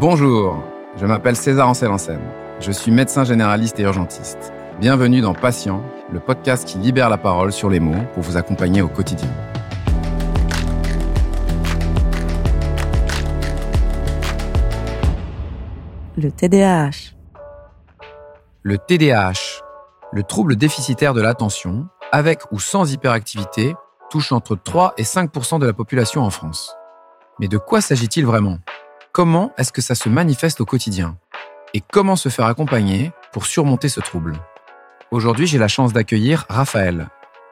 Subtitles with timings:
[0.00, 0.64] Bonjour,
[0.96, 1.90] je m'appelle César Ancel
[2.58, 4.50] Je suis médecin généraliste et urgentiste.
[4.80, 8.80] Bienvenue dans Patient, le podcast qui libère la parole sur les mots pour vous accompagner
[8.80, 9.28] au quotidien.
[16.16, 17.12] Le TDAH.
[18.62, 19.60] Le TDAH,
[20.12, 23.74] le trouble déficitaire de l'attention, avec ou sans hyperactivité,
[24.08, 26.74] touche entre 3 et 5% de la population en France.
[27.38, 28.56] Mais de quoi s'agit-il vraiment?
[29.22, 31.18] Comment est-ce que ça se manifeste au quotidien?
[31.74, 34.32] Et comment se faire accompagner pour surmonter ce trouble?
[35.10, 37.10] Aujourd'hui, j'ai la chance d'accueillir Raphaël.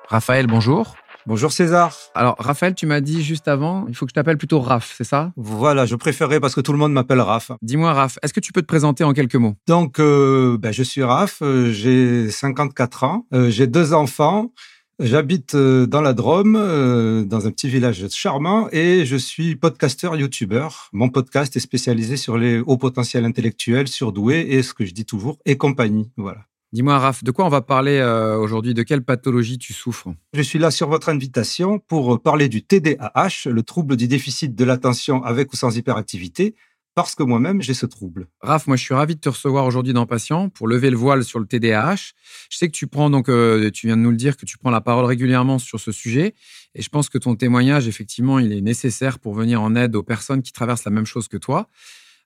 [0.08, 0.94] Raphaël, bonjour.
[1.27, 1.94] Bonjour César.
[2.14, 5.04] Alors Raphaël, tu m'as dit juste avant, il faut que je t'appelle plutôt Raph, c'est
[5.04, 5.30] ça?
[5.36, 7.50] Voilà, je préférais parce que tout le monde m'appelle Raph.
[7.60, 9.55] Dis-moi Raph, est-ce que tu peux te présenter en quelques mots?
[9.66, 14.52] Donc, euh, ben, je suis Raph, euh, j'ai 54 ans, euh, j'ai deux enfants
[15.01, 20.16] J'habite euh, dans la Drôme, euh, dans un petit village charmant, et je suis podcasteur
[20.16, 20.89] youtubeur.
[20.93, 25.05] Mon podcast est spécialisé sur les hauts potentiels intellectuels, surdoués et ce que je dis
[25.05, 26.11] toujours, et compagnie.
[26.17, 26.41] Voilà.
[26.72, 28.75] Dis-moi, Raph, de quoi on va parler euh, aujourd'hui?
[28.75, 30.09] De quelle pathologie tu souffres?
[30.33, 34.65] Je suis là sur votre invitation pour parler du TDAH, le trouble du déficit de
[34.65, 36.56] l'attention avec ou sans hyperactivité,
[36.98, 38.27] parce que moi-même, j'ai ce trouble.
[38.41, 41.22] Raph, moi, je suis ravi de te recevoir aujourd'hui dans Patient pour lever le voile
[41.22, 42.14] sur le TDAH.
[42.50, 44.58] Je sais que tu prends, donc, euh, tu viens de nous le dire, que tu
[44.58, 46.34] prends la parole régulièrement sur ce sujet.
[46.74, 50.02] Et je pense que ton témoignage, effectivement, il est nécessaire pour venir en aide aux
[50.02, 51.69] personnes qui traversent la même chose que toi.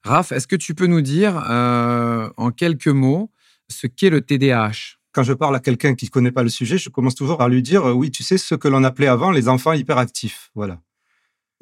[0.04, 3.30] Raph, est-ce que tu peux nous dire, euh, en quelques mots,
[3.68, 6.78] ce qu'est le TDAH quand je parle à quelqu'un qui ne connaît pas le sujet,
[6.78, 9.30] je commence toujours par lui dire, euh, oui, tu sais ce que l'on appelait avant
[9.30, 10.50] les enfants hyperactifs.
[10.54, 10.80] Voilà.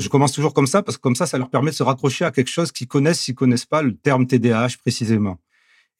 [0.01, 2.25] Je commence toujours comme ça parce que comme ça, ça leur permet de se raccrocher
[2.25, 5.39] à quelque chose qu'ils connaissent s'ils connaissent pas le terme TDAH précisément.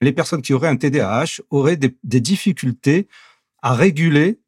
[0.01, 3.09] Les personnes qui auraient un TDAH auraient des, des difficultés
[3.61, 4.40] à réguler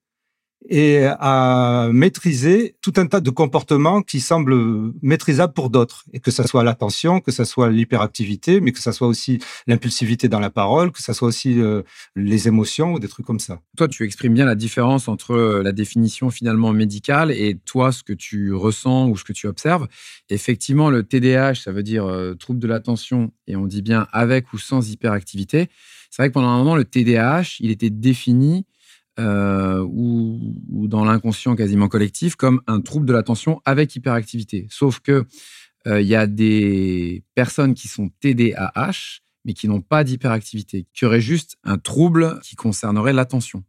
[0.68, 6.04] et à maîtriser tout un tas de comportements qui semblent maîtrisables pour d'autres.
[6.12, 10.28] Et que ça soit l'attention, que ça soit l'hyperactivité, mais que ça soit aussi l'impulsivité
[10.28, 11.82] dans la parole, que ça soit aussi euh,
[12.16, 13.60] les émotions ou des trucs comme ça.
[13.76, 18.02] Toi, tu exprimes bien la différence entre euh, la définition finalement médicale et toi, ce
[18.02, 19.88] que tu ressens ou ce que tu observes.
[20.28, 24.52] Effectivement, le TDAH, ça veut dire euh, trouble de l'attention, et on dit bien avec
[24.52, 25.68] ou sans hyperactivité.
[26.10, 28.66] C'est vrai que pendant un moment, le TDAH, il était défini
[29.18, 34.66] euh, ou, dans l'inconscient quasiment collectif comme un trouble de l'attention avec hyperactivité.
[34.70, 35.26] Sauf que
[35.86, 41.04] euh, il y a des personnes qui sont TDAH mais qui n'ont pas d'hyperactivité, qui
[41.04, 43.64] auraient juste un trouble qui concernerait l'attention.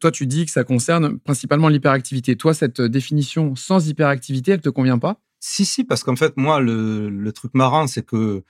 [0.00, 2.36] Toi, tu dis que ça concerne principalement l'hyperactivité.
[2.36, 5.20] Toi, cette définition sans hyperactivité, elle te convient pas?
[5.40, 8.44] Si, si, parce qu'en fait, moi, le, le truc marrant, c'est que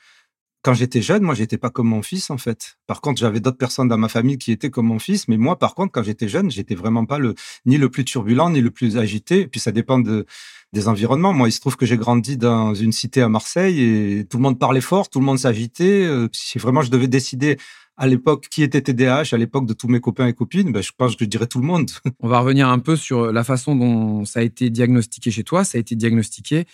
[0.65, 2.79] quand j'étais jeune, moi, j'étais pas comme mon fils, en fait.
[2.87, 5.59] Par contre, j'avais d'autres personnes dans ma famille qui étaient comme mon fils, mais moi,
[5.59, 7.35] par contre, quand j'étais jeune, j'étais vraiment pas le
[7.67, 9.43] ni le plus turbulent ni le plus agité.
[9.43, 10.25] Et puis ça dépend de,
[10.73, 11.35] des environnements.
[11.35, 14.43] Moi, il se trouve que j'ai grandi dans une cité à Marseille et tout le
[14.43, 16.05] monde parlait fort, tout le monde s'agitait.
[16.07, 17.59] Euh, si vraiment je devais décider
[17.99, 20.93] à l'époque qui était TDAH, à l'époque de tous mes copains et copines, ben, je
[20.97, 21.91] pense que je dirais tout le monde.
[22.21, 25.63] On va revenir un peu sur la façon dont ça a été diagnostiqué chez toi.
[25.63, 26.65] Ça a été diagnostiqué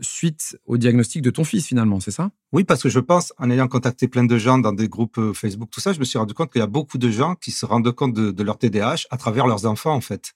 [0.00, 2.30] suite au diagnostic de ton fils finalement, c'est ça?
[2.52, 5.32] Oui, parce que je pense, en ayant contacté plein de gens dans des groupes euh,
[5.32, 7.50] Facebook, tout ça, je me suis rendu compte qu'il y a beaucoup de gens qui
[7.50, 10.34] se rendent compte de, de leur TDAH à travers leurs enfants en fait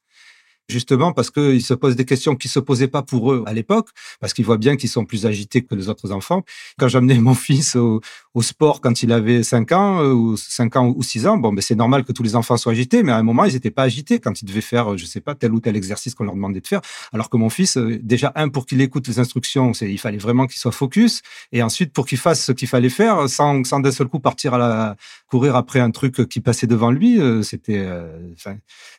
[0.70, 3.88] justement parce qu'ils se posent des questions qui se posaient pas pour eux à l'époque,
[4.20, 6.44] parce qu'ils voient bien qu'ils sont plus agités que les autres enfants.
[6.78, 8.00] Quand j'amenais mon fils au,
[8.40, 11.60] sport quand il avait 5 ans, euh, ou 5 ans ou 6 ans, bon, ben
[11.60, 13.82] c'est normal que tous les enfants soient agités, mais à un moment, ils n'étaient pas
[13.82, 16.60] agités quand ils devaient faire, je sais pas, tel ou tel exercice qu'on leur demandait
[16.60, 16.80] de faire.
[17.12, 20.46] Alors que mon fils, euh, déjà, un, pour qu'il écoute les instructions, il fallait vraiment
[20.46, 23.92] qu'il soit focus, et ensuite, pour qu'il fasse ce qu'il fallait faire, sans, sans d'un
[23.92, 24.96] seul coup partir à la,
[25.28, 27.86] courir après un truc qui passait devant lui, euh, c'était,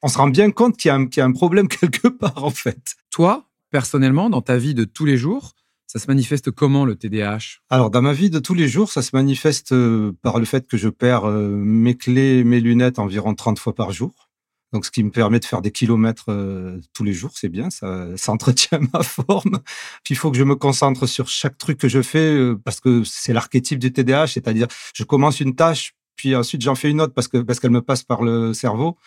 [0.04, 2.96] on se rend bien compte qu'il y, y a un problème quelque part, en fait.
[3.10, 5.54] Toi, personnellement, dans ta vie de tous les jours,
[5.92, 9.02] ça se manifeste comment le TDAH Alors, dans ma vie de tous les jours, ça
[9.02, 13.36] se manifeste euh, par le fait que je perds euh, mes clés, mes lunettes environ
[13.36, 14.30] 30 fois par jour.
[14.72, 17.70] Donc, ce qui me permet de faire des kilomètres euh, tous les jours, c'est bien,
[17.70, 19.60] ça, ça, entretient ma forme.
[20.06, 23.04] Puis, il faut que je me concentre sur chaque truc que je fais parce que
[23.04, 27.14] c'est l'archétype du TDAH, c'est-à-dire je commence une tâche, puis ensuite j'en fais une autre
[27.14, 28.98] parce que parce qu'elle me passe par le cerveau.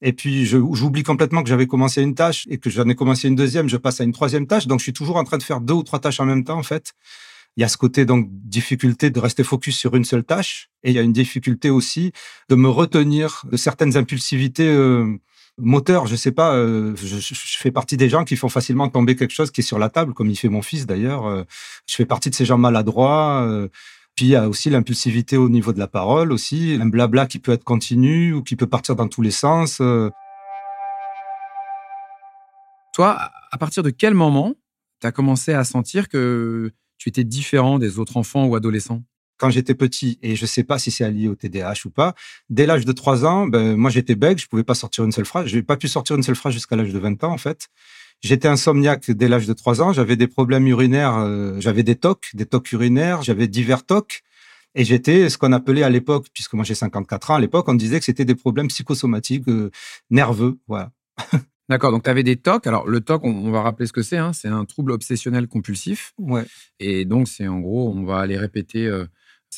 [0.00, 3.34] Et puis, j'oublie complètement que j'avais commencé une tâche et que j'en ai commencé une
[3.34, 4.66] deuxième, je passe à une troisième tâche.
[4.66, 6.58] Donc, je suis toujours en train de faire deux ou trois tâches en même temps,
[6.58, 6.92] en fait.
[7.56, 10.70] Il y a ce côté, donc, difficulté de rester focus sur une seule tâche.
[10.84, 12.12] Et il y a une difficulté aussi
[12.48, 15.18] de me retenir de certaines impulsivités euh,
[15.56, 16.06] moteurs.
[16.06, 19.34] Je sais pas, euh, je, je, fais partie des gens qui font facilement tomber quelque
[19.34, 21.26] chose qui est sur la table, comme il fait mon fils d'ailleurs.
[21.26, 21.42] Euh,
[21.88, 23.68] je fais partie de ces gens maladroits.
[24.18, 27.38] Puis il y a aussi l'impulsivité au niveau de la parole aussi, un blabla qui
[27.38, 29.78] peut être continu ou qui peut partir dans tous les sens.
[29.80, 30.10] Euh.
[32.92, 33.16] Toi,
[33.52, 34.56] à partir de quel moment
[35.00, 39.04] tu as commencé à sentir que tu étais différent des autres enfants ou adolescents?
[39.36, 42.16] Quand j'étais petit, et je ne sais pas si c'est lié au TDAH ou pas,
[42.50, 45.12] dès l'âge de 3 ans, ben, moi j'étais bègue, je ne pouvais pas sortir une
[45.12, 45.46] seule phrase.
[45.46, 47.68] Je n'ai pas pu sortir une seule phrase jusqu'à l'âge de 20 ans, en fait.
[48.20, 52.30] J'étais insomniaque dès l'âge de 3 ans, j'avais des problèmes urinaires, euh, j'avais des tocs,
[52.34, 54.22] des tocs urinaires, j'avais divers tocs.
[54.74, 57.74] Et j'étais ce qu'on appelait à l'époque, puisque moi j'ai 54 ans, à l'époque on
[57.74, 59.70] disait que c'était des problèmes psychosomatiques euh,
[60.10, 60.58] nerveux.
[60.66, 60.92] Voilà.
[61.68, 62.66] D'accord, donc tu avais des TOC.
[62.66, 64.16] Alors, le TOC, on, va rappeler ce que c'est.
[64.16, 64.32] Hein.
[64.32, 66.14] c'est un trouble obsessionnel compulsif.
[66.16, 66.46] Ouais.
[66.80, 69.04] Et donc, c'est en gros, on va aller répéter euh,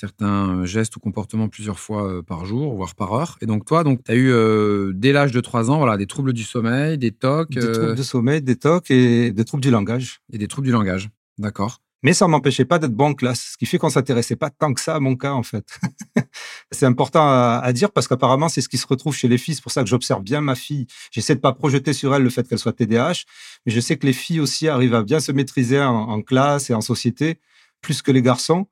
[0.01, 3.37] certains gestes ou comportements plusieurs fois euh, par jour, voire par heure.
[3.43, 6.07] Et donc, toi, donc, tu as eu, euh, dès l'âge de 3 ans, voilà, des
[6.07, 7.51] troubles du sommeil, des TOC.
[7.51, 10.21] Des troubles du sommeil, des TOC et des troubles du langage.
[10.33, 11.11] Et des troubles du langage.
[11.39, 11.81] D'accord.
[12.03, 14.73] Mais ça m'empêchait pas d'être bon en classe, ce qui fait qu'on s'intéressait pas tant
[14.73, 15.79] que ça à mon cas, en fait.
[16.71, 19.55] c'est important à, dire parce qu'apparemment, c'est ce qui se retrouve chez les filles.
[19.55, 20.87] C'est pour ça que j'observe bien ma fille.
[21.11, 23.25] J'essaie de pas projeter sur elle le fait qu'elle soit TDAH,
[23.67, 26.75] mais je sais que les filles aussi arrivent à bien se maîtriser en classe et
[26.75, 27.39] en société,
[27.83, 28.67] plus que les garçons.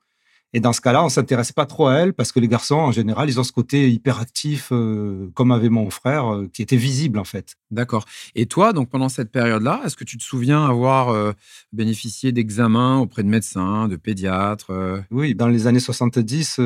[0.55, 2.93] Et dans ce cas-là, on s'intéresse pas trop à elle parce que les garçons, en
[2.93, 7.19] général, ils ont ce côté hyperactif, euh, comme avait mon frère, euh, qui était visible
[7.19, 7.57] en fait.
[7.71, 8.07] D'accord.
[8.35, 11.33] Et toi, donc pendant cette période-là, est-ce que tu te souviens avoir euh,
[11.73, 14.73] bénéficié d'examens auprès de médecins, de pédiatres
[15.11, 16.61] Oui, dans les années 70,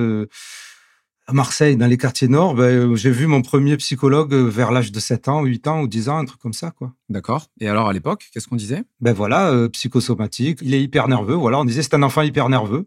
[1.26, 5.00] à Marseille, dans les quartiers nord, ben, j'ai vu mon premier psychologue vers l'âge de
[5.00, 6.70] 7 ans, 8 ans ou 10 ans, un truc comme ça.
[6.70, 6.93] quoi.
[7.08, 7.49] D'accord.
[7.61, 8.84] Et alors à l'époque, qu'est-ce qu'on disait?
[9.00, 11.34] Ben voilà, psychosomatique, il est hyper nerveux.
[11.34, 12.87] Voilà, on disait c'est un enfant hyper nerveux.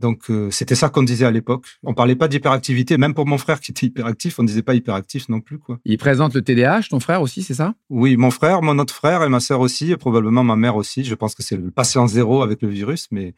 [0.00, 1.64] Donc euh, c'était ça qu'on disait à l'époque.
[1.82, 5.28] On parlait pas d'hyperactivité, même pour mon frère qui était hyperactif, on disait pas hyperactif
[5.28, 5.78] non plus quoi.
[5.84, 7.74] Il présente le TDAH, ton frère aussi, c'est ça?
[7.90, 11.04] Oui, mon frère, mon autre frère et ma sœur aussi, et probablement ma mère aussi.
[11.04, 13.34] Je pense que c'est le patient zéro avec le virus, mais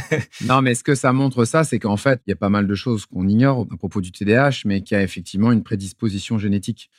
[0.44, 2.66] non, mais ce que ça montre ça, c'est qu'en fait, il y a pas mal
[2.66, 6.38] de choses qu'on ignore à propos du TDAH, mais qu'il y a effectivement une prédisposition
[6.38, 6.90] génétique.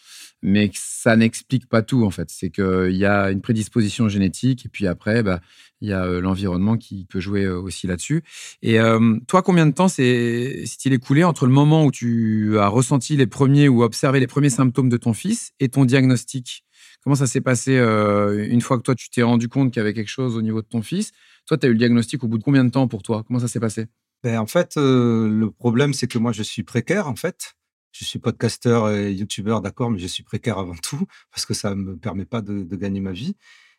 [0.43, 2.29] Mais ça n'explique pas tout, en fait.
[2.29, 5.41] C'est qu'il y a une prédisposition génétique, et puis après, bah,
[5.81, 8.23] il y a euh, l'environnement qui peut jouer euh, aussi là-dessus.
[8.61, 13.15] Et euh, toi, combien de temps s'est-il écoulé entre le moment où tu as ressenti
[13.15, 16.63] les premiers ou observé les premiers symptômes de ton fils et ton diagnostic?
[17.07, 19.93] Comment ça s'est passé une fois que toi, tu t'es rendu compte qu'il y avait
[19.93, 21.13] quelque chose au niveau de ton fils?
[21.45, 23.23] Toi, tu as eu le diagnostic au bout de combien de temps pour toi?
[23.25, 23.85] Comment ça s'est passé?
[24.23, 27.55] Ben, En fait, euh, le problème, c'est que moi, je suis précaire, en fait.
[27.93, 30.99] Je suis podcasteur et youtubeur, d'accord, mais je suis précaire avant tout
[31.31, 33.37] parce que ça ne me permet pas de, gagner ma vie.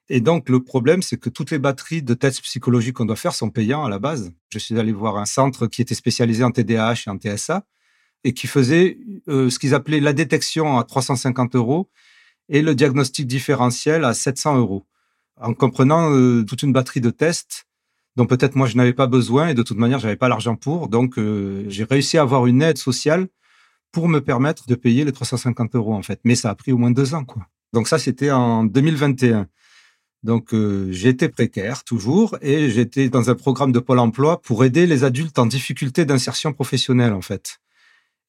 [0.09, 3.35] Et donc, le problème, c'est que toutes les batteries de tests psychologiques qu'on doit faire
[3.35, 4.33] sont payantes à la base.
[4.49, 7.67] Je suis allé voir un centre qui était spécialisé en TDAH et en TSA
[8.25, 8.97] et qui faisait
[9.29, 11.91] euh, ce qu'ils appelaient la détection à 350 euros
[12.49, 14.87] et le diagnostic différentiel à 700 euros
[15.41, 17.67] en comprenant euh, toute une batterie de tests
[18.17, 20.89] dont peut-être moi je n'avais pas besoin et de toute manière j'avais pas l'argent pour.
[20.89, 23.29] Donc euh, j'ai réussi à avoir une aide sociale
[23.93, 26.21] pour me permettre de payer les 350 euros en fait.
[26.25, 27.47] Mais ça a pris au moins deux ans quoi.
[27.73, 29.47] Donc ça c'était en 2021.
[30.25, 34.87] Donc euh, j'étais précaire toujours et j'étais dans un programme de Pôle Emploi pour aider
[34.87, 37.61] les adultes en difficulté d'insertion professionnelle en fait.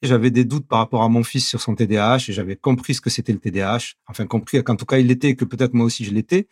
[0.02, 3.02] J'avais des doutes par rapport à mon fils sur son TDAH et j'avais compris ce
[3.02, 3.96] que c'était le TDAH.
[4.08, 6.48] Enfin compris qu'en tout cas il l'était et que peut-être moi aussi je l'étais.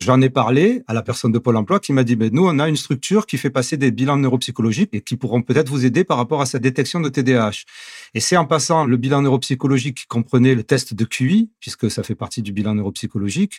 [0.00, 2.60] J'en ai parlé à la personne de Pôle emploi qui m'a dit, mais nous, on
[2.60, 6.04] a une structure qui fait passer des bilans neuropsychologiques et qui pourront peut-être vous aider
[6.04, 7.64] par rapport à sa détection de TDAH.
[8.14, 12.04] Et c'est en passant le bilan neuropsychologique qui comprenait le test de QI, puisque ça
[12.04, 13.58] fait partie du bilan neuropsychologique,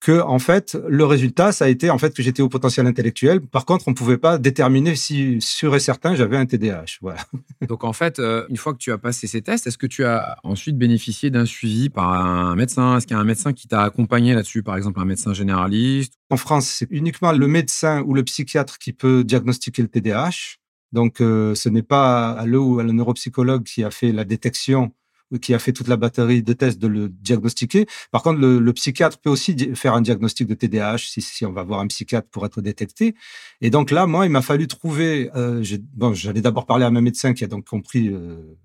[0.00, 3.40] que en fait le résultat ça a été en fait que j'étais au potentiel intellectuel.
[3.40, 6.98] Par contre, on ne pouvait pas déterminer si sûr et certain j'avais un TDAH.
[7.02, 7.20] Voilà.
[7.68, 10.04] Donc en fait, euh, une fois que tu as passé ces tests, est-ce que tu
[10.04, 12.96] as ensuite bénéficié d'un suivi par un médecin?
[12.96, 16.14] Est-ce qu'il y a un médecin qui t'a accompagné là-dessus, par exemple un médecin généraliste?
[16.30, 20.56] En France, c'est uniquement le médecin ou le psychiatre qui peut diagnostiquer le TDAH.
[20.92, 24.24] Donc euh, ce n'est pas à le ou à le neuropsychologue qui a fait la
[24.24, 24.92] détection
[25.38, 27.86] qui a fait toute la batterie de tests de le diagnostiquer.
[28.10, 31.62] Par contre, le, psychiatre peut aussi faire un diagnostic de TDAH si, si, on va
[31.62, 33.14] voir un psychiatre pour être détecté.
[33.60, 35.30] Et donc là, moi, il m'a fallu trouver.
[35.34, 38.56] Euh, bon, j'allais d'abord parler à ma médecin qui a donc compris euh,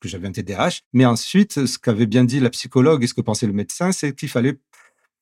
[0.00, 3.22] que j'avais un TDAH, mais ensuite, ce qu'avait bien dit la psychologue et ce que
[3.22, 4.58] pensait le médecin, c'est qu'il fallait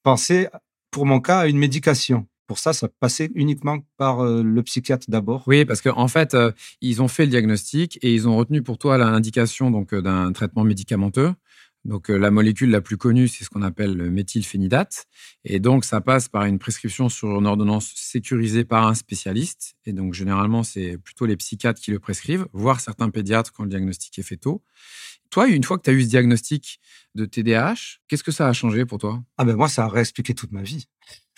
[0.03, 0.49] penser,
[0.91, 5.07] pour mon cas, à une médication pour ça, ça passait uniquement par euh, le psychiatre
[5.09, 5.43] d'abord.
[5.47, 8.61] Oui, parce qu'en en fait, euh, ils ont fait le diagnostic et ils ont retenu
[8.61, 11.33] pour toi l'indication donc euh, d'un traitement médicamenteux.
[11.87, 15.07] Donc la molécule la plus connue, c'est ce qu'on appelle le méthylphénidate.
[15.47, 19.75] Et donc ça passe par une prescription sur une ordonnance sécurisée par un spécialiste.
[19.87, 23.71] Et donc généralement, c'est plutôt les psychiatres qui le prescrivent, voire certains pédiatres quand le
[23.71, 24.63] diagnostic est fait tôt.
[25.31, 26.79] Toi, une fois que tu as eu ce diagnostic
[27.15, 29.25] de TDAH, qu'est-ce que ça a changé pour toi?
[29.39, 30.87] Ah ben moi, ça a réexpliqué toute ma vie.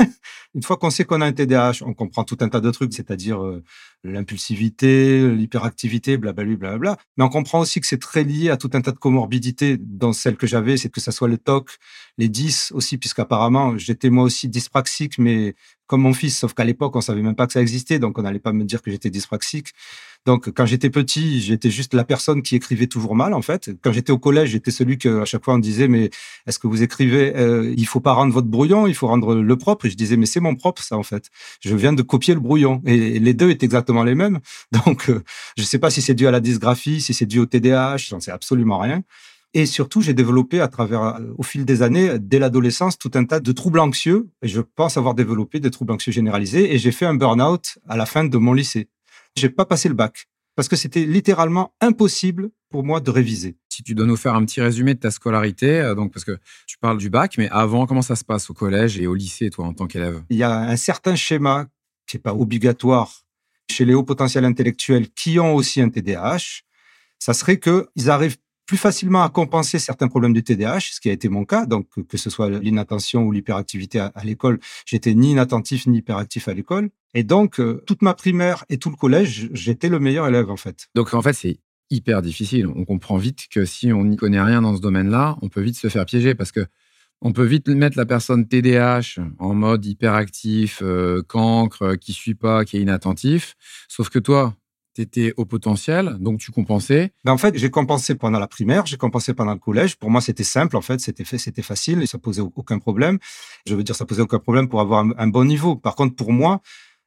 [0.55, 2.95] une fois qu'on sait qu'on a un TDAH, on comprend tout un tas de trucs,
[2.95, 3.63] c'est-à-dire euh,
[4.05, 6.97] l'impulsivité, l'hyperactivité, blablabla, blablabla.
[7.17, 10.13] Mais on comprend aussi que c'est très lié à tout un tas de comorbidités, dans
[10.13, 11.71] celle que j'avais, c'est que ça soit le TOC,
[12.19, 15.55] les 10 aussi, puisqu'apparemment, j'étais moi aussi dyspraxique, mais
[15.87, 18.23] comme mon fils, sauf qu'à l'époque, on savait même pas que ça existait, donc on
[18.23, 19.73] n'allait pas me dire que j'étais dyspraxique.
[20.27, 23.71] Donc, quand j'étais petit, j'étais juste la personne qui écrivait toujours mal, en fait.
[23.83, 26.09] Quand j'étais au collège, j'étais celui que, à chaque fois, on disait, mais
[26.47, 29.57] est-ce que vous écrivez, euh, il faut pas rendre votre brouillon, il faut rendre le
[29.59, 29.85] propre?
[29.85, 31.29] Et je disais, mais c'est mon propre, ça, en fait.
[31.61, 32.81] Je viens de copier le brouillon.
[32.87, 34.41] Et les deux étaient exactement les mêmes.
[34.87, 35.23] Donc, euh,
[35.59, 38.21] je sais pas si c'est dû à la dysgraphie, si c'est dû au TDAH, j'en
[38.21, 39.03] sais absolument rien.
[39.57, 43.25] Et surtout, j'ai développé à travers, euh, au fil des années, dès l'adolescence, tout un
[43.25, 44.29] tas de troubles anxieux.
[44.43, 46.75] Et je pense avoir développé des troubles anxieux généralisés.
[46.75, 48.89] Et j'ai fait un burn-out à la fin de mon lycée.
[49.37, 53.57] J'ai pas passé le bac parce que c'était littéralement impossible pour moi de réviser.
[53.69, 56.39] Si tu dois nous faire un petit résumé de ta scolarité, euh, donc parce que
[56.67, 59.51] tu parles du bac, mais avant, comment ça se passe au collège et au lycée,
[59.51, 60.23] toi, en tant qu'élève?
[60.31, 61.67] Il y a un certain schéma
[62.07, 63.25] qui n'est pas obligatoire
[63.71, 66.63] chez les hauts potentiels intellectuels qui ont aussi un TDAH.
[67.19, 71.13] Ça serait qu'ils arrivent plus facilement à compenser certains problèmes du TDAH, ce qui a
[71.13, 71.67] été mon cas.
[71.67, 76.55] Donc, que ce soit l'inattention ou l'hyperactivité à, l'école, j'étais ni inattentif ni hyperactif à
[76.55, 76.91] l'école.
[77.15, 80.57] Et donc, euh, toute ma primaire et tout le collège, j'étais le meilleur élève, en
[80.57, 80.89] fait.
[80.95, 81.59] Donc, en fait, c'est
[81.91, 82.67] hyper difficile.
[82.67, 85.77] On comprend vite que si on n'y connaît rien dans ce domaine-là, on peut vite
[85.77, 86.67] se faire piéger parce que
[87.21, 92.65] on peut vite mettre la personne TDAH en mode hyperactif, euh, cancre, qui suit pas,
[92.65, 93.55] qui est inattentif.
[93.89, 94.55] Sauf que toi,
[94.95, 97.13] tu étais au potentiel, donc tu compensais.
[97.25, 99.97] Ben en fait, j'ai compensé pendant la primaire, j'ai compensé pendant le collège.
[99.97, 103.19] Pour moi, c'était simple, en fait, c'était fait, c'était facile et ça posait aucun problème.
[103.67, 105.77] Je veux dire, ça posait aucun problème pour avoir un, bon niveau.
[105.77, 106.61] Par contre, pour moi,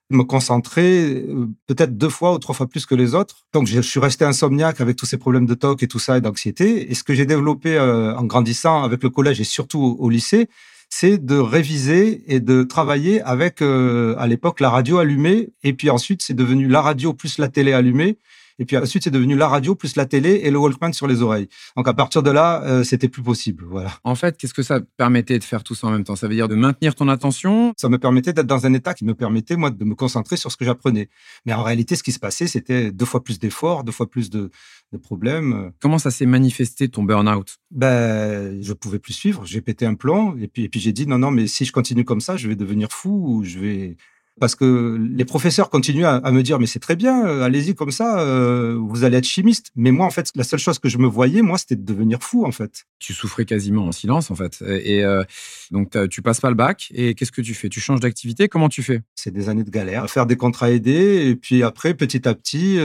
[0.09, 3.45] me concentrer euh, peut-être deux fois ou trois fois plus que les autres.
[3.53, 6.21] Donc, je suis resté insomniaque avec tous ces problèmes de TOC et tout ça et
[6.21, 6.89] d'anxiété.
[6.89, 10.49] Et ce que j'ai développé euh, en grandissant avec le collège et surtout au lycée,
[10.89, 15.49] c'est de réviser et de travailler avec, euh, à l'époque, la radio allumée.
[15.63, 18.17] Et puis ensuite, c'est devenu la radio plus la télé allumée.
[18.59, 21.21] Et puis ensuite, c'est devenu la radio plus la télé et le Walkman sur les
[21.21, 21.47] oreilles.
[21.75, 23.65] Donc à partir de là, euh, c'était plus possible.
[23.69, 23.91] Voilà.
[24.03, 26.15] En fait, qu'est-ce que ça permettait de faire tout ça en même temps?
[26.15, 27.73] Ça veut dire de maintenir ton attention?
[27.77, 30.51] Ça me permettait d'être dans un état qui me permettait, moi, de me concentrer sur
[30.51, 31.09] ce que j'apprenais.
[31.45, 34.29] Mais en réalité, ce qui se passait, c'était deux fois plus d'efforts, deux fois plus
[34.29, 34.49] de,
[34.91, 35.71] de problèmes.
[35.79, 37.57] Comment ça s'est manifesté ton burn-out?
[37.71, 39.45] Ben, je pouvais plus suivre.
[39.45, 41.71] J'ai pété un plomb et puis, et puis j'ai dit non, non, mais si je
[41.71, 43.97] continue comme ça, je vais devenir fou ou je vais
[44.39, 47.91] parce que les professeurs continuent à, me dire mais c'est très bien, euh, allez-y comme
[47.91, 49.71] ça, euh, vous allez être chimiste.
[49.75, 52.21] Mais moi en fait, la seule chose que je me voyais, moi, c'était de devenir
[52.21, 52.85] fou en fait.
[52.99, 54.61] Tu souffrais quasiment en silence en fait.
[54.61, 55.23] Et euh,
[55.71, 57.69] donc tu passes pas le bac et qu'est-ce que tu fais?
[57.69, 58.47] Tu changes d'activité?
[58.47, 59.01] Comment tu fais?
[59.15, 62.79] C'est des années de galère, faire des contrats aidés et puis après petit à petit,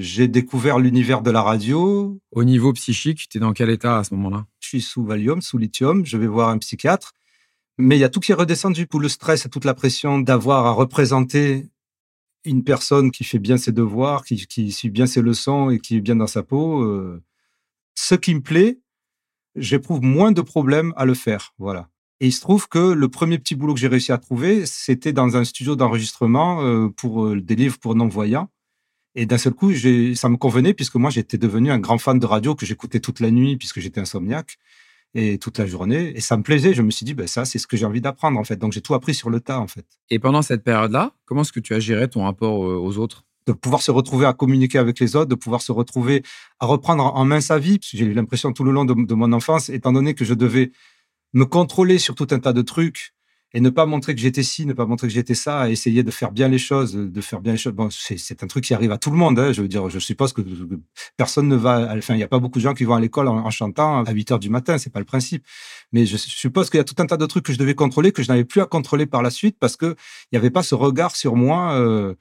[0.00, 2.18] j'ai découvert l'univers de la radio.
[2.32, 4.46] Au niveau psychique, tu es dans quel état à ce moment-là?
[4.60, 6.04] Je suis sous Valium, sous lithium.
[6.06, 7.12] Je vais voir un psychiatre.
[7.78, 10.20] Mais il y a tout qui est redescendu pour le stress et toute la pression
[10.20, 11.68] d'avoir à représenter
[12.44, 16.00] une personne qui fait bien ses devoirs, qui, suit bien ses leçons et qui est
[16.00, 16.82] bien dans sa peau.
[16.82, 17.22] Euh,
[17.94, 18.78] ce qui me plaît,
[19.56, 21.54] j'éprouve moins de problèmes à le faire.
[21.58, 21.88] Voilà.
[22.20, 25.12] Et il se trouve que le premier petit boulot que j'ai réussi à trouver, c'était
[25.12, 28.50] dans un studio d'enregistrement euh, pour euh, des livres pour non-voyants.
[29.16, 32.26] Et d'un seul coup, ça me convenait puisque moi, j'étais devenu un grand fan de
[32.26, 34.58] radio que j'écoutais toute la nuit puisque j'étais insomniaque
[35.14, 36.12] et toute la journée.
[36.16, 36.74] Et ça me plaisait.
[36.74, 38.56] Je me suis dit, ben, ça, c'est ce que j'ai envie d'apprendre, en fait.
[38.56, 39.86] Donc, j'ai tout appris sur le tas, en fait.
[40.10, 43.24] Et pendant cette période-là, comment est-ce que tu as géré ton rapport aux autres?
[43.46, 46.22] De pouvoir se retrouver à communiquer avec les autres, de pouvoir se retrouver
[46.60, 47.78] à reprendre en main sa vie.
[47.82, 50.72] J'ai eu l'impression tout le long de, de, mon enfance, étant donné que je devais
[51.34, 53.13] me contrôler sur tout un tas de trucs,
[53.54, 56.10] et ne pas montrer que j'étais ci, ne pas montrer que j'étais ça, essayer de
[56.10, 57.72] faire bien les choses, de faire bien les choses.
[57.72, 59.38] Bon, c'est un truc qui arrive à tout le monde.
[59.38, 60.42] Hein, je veux dire, je suppose que
[61.16, 61.94] personne ne va.
[61.96, 64.10] Enfin, il n'y a pas beaucoup de gens qui vont à l'école en, chantant à
[64.10, 64.76] 8 heures du matin.
[64.76, 65.46] C'est pas le principe.
[65.92, 68.10] Mais je suppose qu'il y a tout un tas de trucs que je devais contrôler
[68.10, 69.94] que je n'avais plus à contrôler par la suite parce que
[70.32, 71.74] il n'y avait pas ce regard sur moi.
[71.74, 72.14] Euh,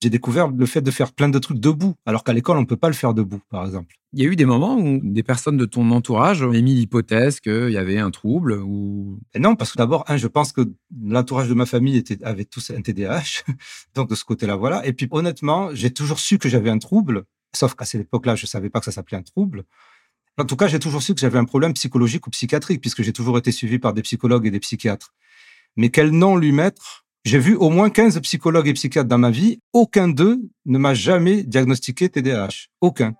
[0.00, 2.66] j'ai découvert le fait de faire plein de trucs debout, alors qu'à l'école, on ne
[2.66, 3.94] peut pas le faire debout, par exemple.
[4.12, 7.40] Il y a eu des moments où des personnes de ton entourage ont émis l'hypothèse
[7.40, 9.18] qu'il y avait un trouble ou...
[9.38, 10.62] non, parce que d'abord, je pense que
[11.02, 13.42] l'entourage de ma famille était, avait tous un TDAH,
[13.94, 14.86] donc de ce côté-là, voilà.
[14.86, 17.24] Et puis honnêtement, j'ai toujours su que j'avais un trouble,
[17.54, 19.64] sauf qu'à cette époque-là, je ne savais pas que ça s'appelait un trouble.
[20.38, 23.12] En tout cas, j'ai toujours su que j'avais un problème psychologique ou psychiatrique, puisque j'ai
[23.12, 25.12] toujours été suivi par des psychologues et des psychiatres.
[25.76, 27.04] Mais quel nom lui mettre?
[27.28, 29.60] J'ai vu au moins 15 psychologues et psychiatres dans ma vie.
[29.74, 32.68] Aucun d'eux ne m'a jamais diagnostiqué TDAH.
[32.80, 33.14] Aucun.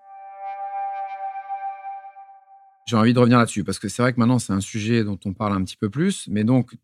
[2.87, 5.19] J'ai envie de revenir là-dessus parce que c'est vrai que maintenant, c'est un sujet dont
[5.27, 6.27] on parle un petit peu plus.
[6.31, 6.75] Mais donc,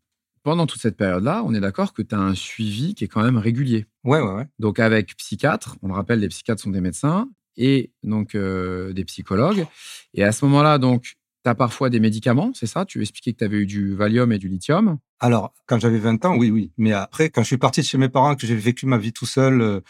[0.43, 3.23] pendant toute cette période-là, on est d'accord que tu as un suivi qui est quand
[3.23, 3.87] même régulier.
[4.03, 4.45] Ouais, ouais, ouais.
[4.59, 7.27] Donc, avec psychiatre, on le rappelle, les psychiatres sont des médecins
[7.57, 9.65] et donc euh, des psychologues.
[10.13, 12.85] Et à ce moment-là, donc, tu as parfois des médicaments, c'est ça?
[12.85, 14.97] Tu expliquais que tu avais eu du Valium et du lithium.
[15.19, 16.71] Alors, quand j'avais 20 ans, oui, oui.
[16.77, 19.13] Mais après, quand je suis parti de chez mes parents, que j'ai vécu ma vie
[19.13, 19.81] tout seul, euh,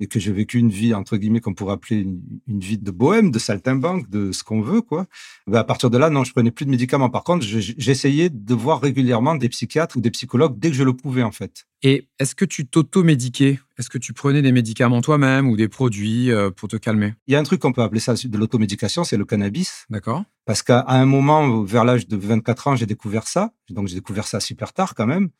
[0.00, 3.30] et que j'ai vécu une vie, entre guillemets, qu'on pourrait appeler une, vie de bohème,
[3.30, 5.06] de saltimbanque, de ce qu'on veut, quoi.
[5.46, 7.08] Ben, à partir de là, non, je prenais plus de médicaments.
[7.08, 10.92] Par contre, j'essayais de voir régulièrement des psychiatres ou des psychologues dès que je le
[10.92, 11.66] pouvais, en fait.
[11.82, 13.58] Et est-ce que tu t'auto-médiquais?
[13.78, 17.14] Est-ce que tu prenais des médicaments toi-même ou des produits euh, pour te calmer?
[17.26, 19.86] Il y a un truc qu'on peut appeler ça de l'automédication, c'est le cannabis.
[19.90, 20.24] D'accord.
[20.44, 23.52] Parce qu'à un moment, vers l'âge de 24 ans, j'ai découvert ça.
[23.70, 25.30] Donc, j'ai découvert ça super tard quand même.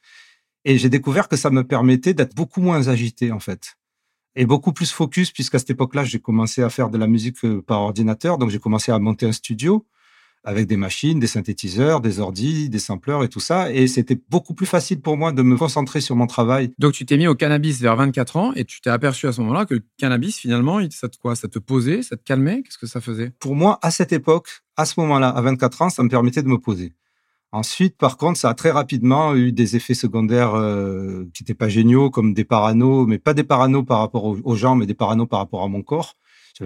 [0.65, 3.77] Et j'ai découvert que ça me permettait d'être beaucoup moins agité, en fait
[4.37, 7.63] et beaucoup plus focus puisqu'à cette époque-là, j'ai commencé à faire de la musique euh,
[7.63, 8.39] par ordinateur.
[8.39, 9.85] Donc, j'ai commencé à monter un studio
[10.45, 13.73] avec des machines, des synthétiseurs, des ordis, des sampleurs et tout ça.
[13.73, 16.73] Et c'était beaucoup plus facile pour moi de me concentrer sur mon travail.
[16.79, 19.41] Donc, tu t'es mis au cannabis vers 24 ans et tu t'es aperçu à ce
[19.41, 22.63] moment-là que le cannabis, finalement, ça te, quoi, ça te posait, ça te calmait?
[22.63, 23.33] Qu'est-ce que ça faisait?
[23.41, 26.49] Pour moi, à cette époque, à ce moment-là, à 24 ans, ça me permettait de
[26.49, 26.93] me poser.
[27.53, 31.69] Ensuite, par contre, ça a très rapidement eu des effets secondaires euh, qui n'étaient pas
[31.69, 35.27] géniaux, comme des paranos, mais pas des paranos par rapport aux gens, mais des paranos
[35.27, 36.15] par rapport à mon corps.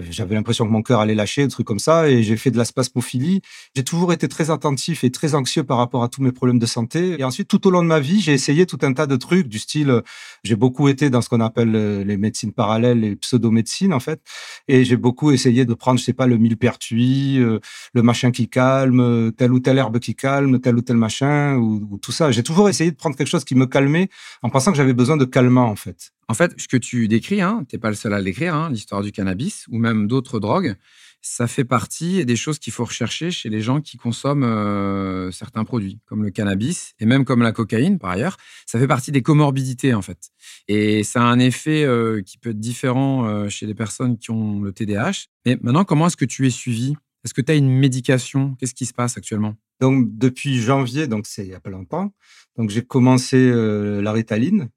[0.09, 2.57] J'avais l'impression que mon cœur allait lâcher, des trucs comme ça, et j'ai fait de
[2.57, 3.41] la spasmophilie.
[3.75, 6.65] J'ai toujours été très attentif et très anxieux par rapport à tous mes problèmes de
[6.65, 7.19] santé.
[7.19, 9.47] Et ensuite, tout au long de ma vie, j'ai essayé tout un tas de trucs
[9.47, 10.01] du style,
[10.43, 14.21] j'ai beaucoup été dans ce qu'on appelle euh, les médecines parallèles, les pseudomédecines en fait,
[14.67, 17.59] et j'ai beaucoup essayé de prendre, je sais pas, le millepertuis, euh,
[17.93, 21.55] le machin qui calme, euh, telle ou telle herbe qui calme, tel ou tel machin,
[21.55, 22.31] ou, ou tout ça.
[22.31, 24.09] J'ai toujours essayé de prendre quelque chose qui me calmait,
[24.41, 26.11] en pensant que j'avais besoin de calmant en fait.
[26.31, 28.69] En fait, ce que tu décris, hein, tu n'es pas le seul à l'écrire, hein,
[28.71, 30.77] l'histoire du cannabis ou même d'autres drogues,
[31.21, 35.65] ça fait partie des choses qu'il faut rechercher chez les gens qui consomment euh, certains
[35.65, 38.37] produits, comme le cannabis et même comme la cocaïne par ailleurs.
[38.65, 40.29] Ça fait partie des comorbidités en fait.
[40.69, 44.31] Et ça a un effet euh, qui peut être différent euh, chez les personnes qui
[44.31, 45.25] ont le TDAH.
[45.45, 46.95] Mais maintenant, comment est-ce que tu es suivi?
[47.25, 48.55] Est-ce que tu as une médication?
[48.57, 49.55] Qu'est-ce qui se passe actuellement?
[49.81, 52.13] Donc depuis janvier, donc c'est il n'y a pas longtemps,
[52.55, 54.69] donc j'ai commencé la ritaline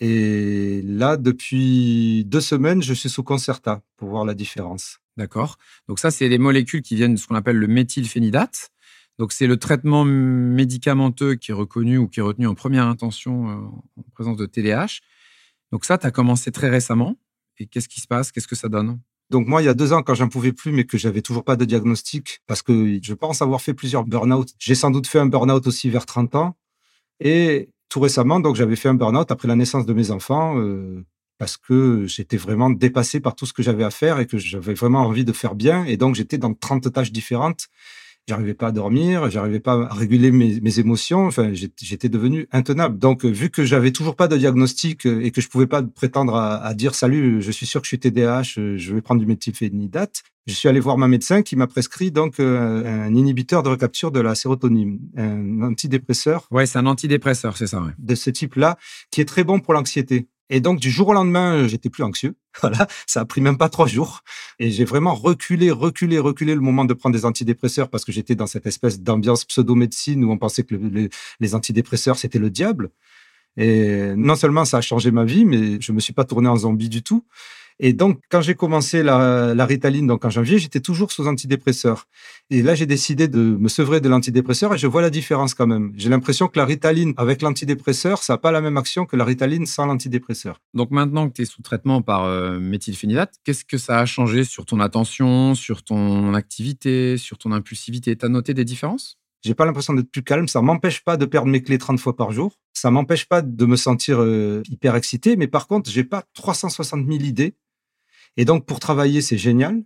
[0.00, 4.98] et là, depuis deux semaines, je suis sous Concerta pour voir la différence.
[5.18, 5.58] D'accord.
[5.88, 8.70] Donc ça, c'est les molécules qui viennent de ce qu'on appelle le méthylphénidate.
[9.18, 13.50] Donc c'est le traitement médicamenteux qui est reconnu ou qui est retenu en première intention
[13.50, 13.54] euh,
[13.98, 15.00] en présence de TDAH.
[15.72, 17.16] Donc ça, tu as commencé très récemment.
[17.58, 18.32] Et qu'est-ce qui se passe?
[18.32, 18.98] Qu'est-ce que ça donne?
[19.28, 21.44] Donc moi, il y a deux ans, quand j'en pouvais plus, mais que j'avais toujours
[21.44, 24.48] pas de diagnostic, parce que je pense avoir fait plusieurs burn-out.
[24.58, 26.56] J'ai sans doute fait un burn-out aussi vers 30 ans.
[27.20, 31.04] Et tout récemment, donc j'avais fait un burn-out après la naissance de mes enfants euh,
[31.38, 34.74] parce que j'étais vraiment dépassé par tout ce que j'avais à faire et que j'avais
[34.74, 35.84] vraiment envie de faire bien.
[35.84, 37.68] Et donc j'étais dans 30 tâches différentes
[38.28, 41.26] J'arrivais pas à dormir, j'arrivais pas à réguler mes, émotions.
[41.26, 42.98] Enfin, j'étais devenu intenable.
[42.98, 46.36] Donc, vu que j'avais toujours pas de diagnostic euh, et que je pouvais pas prétendre
[46.36, 49.26] à, dire salut, je suis sûr que je suis TDAH, euh, je vais prendre du
[49.26, 53.68] méthylphénidate, je suis allé voir ma médecin qui m'a prescrit donc euh, un inhibiteur de
[53.68, 56.46] recapture de la sérotonine, un antidépresseur.
[56.50, 57.82] Ouais, c'est un antidépresseur, c'est ça.
[57.98, 58.78] De ce type-là,
[59.10, 60.28] qui est très bon pour l'anxiété.
[60.50, 62.34] Et donc, du jour au lendemain, j'étais plus anxieux.
[62.60, 64.22] Voilà, ça a pris même pas trois jours.
[64.58, 68.34] Et j'ai vraiment reculé, reculé, reculé le moment de prendre des antidépresseurs parce que j'étais
[68.34, 70.74] dans cette espèce d'ambiance pseudo-médecine où on pensait que
[71.38, 72.90] les antidépresseurs, c'était le diable.
[73.56, 76.56] Et non seulement ça a changé ma vie, mais je me suis pas tourné en
[76.56, 77.24] zombie du tout.
[77.82, 82.04] Et donc, quand j'ai commencé la, la, Ritaline, donc en janvier, j'étais toujours sous antidépresseur.
[82.50, 85.66] Et là, j'ai décidé de me sevrer de l'antidépresseur et je vois la différence quand
[85.66, 85.90] même.
[85.96, 89.24] J'ai l'impression que la Ritaline avec l'antidépresseur, ça n'a pas la même action que la
[89.24, 90.60] Ritaline sans l'antidépresseur.
[90.74, 92.60] Donc maintenant que tu es sous traitement par euh,
[93.44, 98.14] qu'est-ce que ça a changé sur ton attention, sur ton activité, sur ton impulsivité?
[98.14, 99.16] Tu as noté des différences?
[99.42, 100.48] J'ai pas l'impression d'être plus calme.
[100.48, 102.58] Ça m'empêche pas de perdre mes clés 30 fois par jour.
[102.74, 105.36] Ça m'empêche pas de me sentir euh, hyper excité.
[105.36, 107.54] Mais par contre, j'ai pas 360 000 idées
[108.36, 109.82] et donc, pour travailler, c'est génial.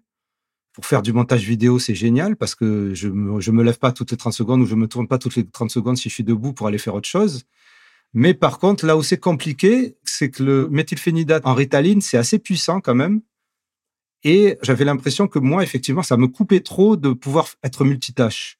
[0.72, 4.10] Pour faire du montage vidéo, c'est génial parce que je me, me lève pas toutes
[4.10, 6.24] les 30 secondes ou je me tourne pas toutes les 30 secondes si je suis
[6.24, 7.44] debout pour aller faire autre chose.
[8.12, 12.38] Mais par contre, là où c'est compliqué, c'est que le méthylphénidate en ritaline, c'est assez
[12.38, 13.20] puissant quand même.
[14.24, 18.58] Et j'avais l'impression que moi, effectivement, ça me coupait trop de pouvoir être multitâche.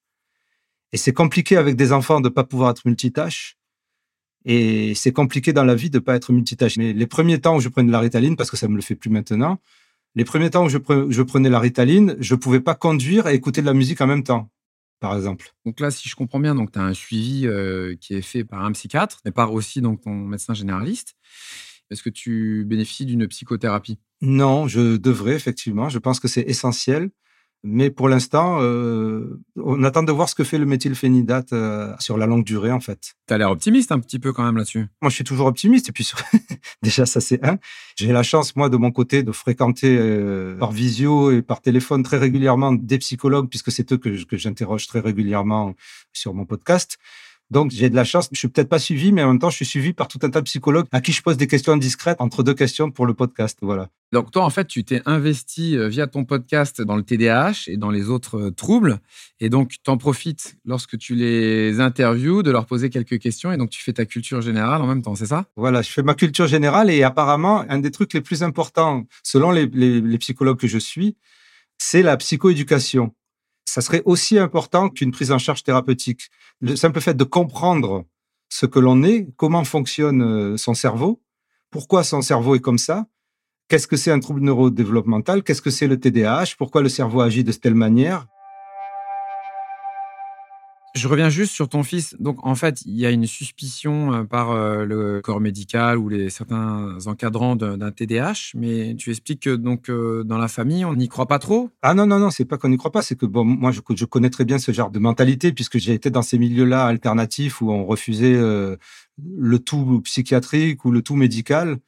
[0.92, 3.56] Et c'est compliqué avec des enfants de pas pouvoir être multitâche.
[4.44, 6.76] Et c'est compliqué dans la vie de pas être multitâche.
[6.76, 8.82] Mais les premiers temps où je prenais de la ritaline, parce que ça me le
[8.82, 9.58] fait plus maintenant,
[10.14, 13.66] les premiers temps où je, prenais la ritaline, je pouvais pas conduire et écouter de
[13.66, 14.50] la musique en même temps,
[15.00, 15.52] par exemple.
[15.64, 18.44] Donc là, si je comprends bien, donc tu as un suivi euh, qui est fait
[18.44, 21.16] par un psychiatre, mais par aussi donc ton médecin généraliste.
[21.90, 23.98] Est-ce que tu bénéficies d'une psychothérapie?
[24.20, 25.88] Non, je devrais effectivement.
[25.88, 27.10] Je pense que c'est essentiel.
[27.66, 32.18] Mais pour l'instant, euh, on attend de voir ce que fait le méthylphénidate euh, sur
[32.18, 33.14] la longue durée, en fait.
[33.26, 34.88] Tu as l'air optimiste un petit peu quand même là-dessus.
[35.00, 35.88] Moi, je suis toujours optimiste.
[35.88, 36.12] Et puis,
[36.82, 37.58] déjà, ça, c'est un.
[37.96, 42.02] J'ai la chance, moi, de mon côté, de fréquenter euh, par visio et par téléphone
[42.02, 45.74] très régulièrement des psychologues, puisque c'est eux que, que j'interroge très régulièrement
[46.12, 46.98] sur mon podcast.
[47.50, 48.28] Donc, j'ai de la chance.
[48.32, 50.30] Je suis peut-être pas suivi, mais en même temps, je suis suivi par tout un
[50.30, 53.14] tas de psychologues à qui je pose des questions indiscrètes entre deux questions pour le
[53.14, 53.58] podcast.
[53.62, 53.88] Voilà.
[54.12, 57.76] Donc, toi, en fait, tu t'es investi euh, via ton podcast dans le TDAH et
[57.76, 58.98] dans les autres euh, troubles.
[59.40, 63.52] Et donc, tu en profites lorsque tu les interviews de leur poser quelques questions.
[63.52, 65.46] Et donc, tu fais ta culture générale en même temps, c'est ça?
[65.56, 66.90] Voilà, je fais ma culture générale.
[66.90, 71.16] Et apparemment, un des trucs les plus importants, selon les, les psychologues que je suis,
[71.78, 73.12] c'est la psychoéducation
[73.74, 76.30] ça serait aussi important qu'une prise en charge thérapeutique.
[76.60, 78.04] Le simple fait de comprendre
[78.48, 81.20] ce que l'on est, comment fonctionne euh, son cerveau,
[81.72, 83.06] pourquoi son cerveau est comme ça,
[83.66, 87.42] qu'est-ce que c'est un trouble neurodéveloppemental, qu'est-ce que c'est le TDAH, pourquoi le cerveau agit
[87.42, 88.28] de telle manière,
[90.94, 92.14] je reviens juste sur ton fils.
[92.20, 96.08] Donc, en fait, il y a une suspicion euh, par euh, le corps médical ou
[96.08, 100.94] les certains encadrants d'un TDAH, mais tu expliques que donc euh, dans la famille, on
[100.94, 101.70] n'y croit pas trop.
[101.82, 103.80] Ah non non non, c'est pas qu'on n'y croit pas, c'est que bon, moi je,
[103.94, 107.60] je, connais très bien ce genre de mentalité puisque j'ai été dans ces milieux-là alternatifs
[107.60, 111.78] où on refusait le tout psychiatrique ou le tout médical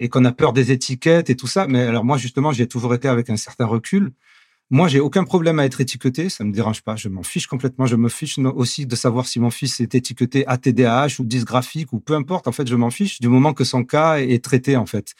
[0.00, 1.66] et qu'on a peur des étiquettes et tout ça.
[1.66, 4.12] Mais alors moi justement, j'ai toujours été avec un certain recul.
[4.70, 7.86] Moi, j'ai aucun problème à être étiqueté, ça me dérange pas, je m'en fiche complètement.
[7.86, 12.00] Je me fiche aussi de savoir si mon fils est étiqueté ATDAH ou dysgraphique ou
[12.00, 12.48] peu importe.
[12.48, 14.76] En fait, je m'en fiche du moment que son cas est traité.
[14.76, 15.14] En fait,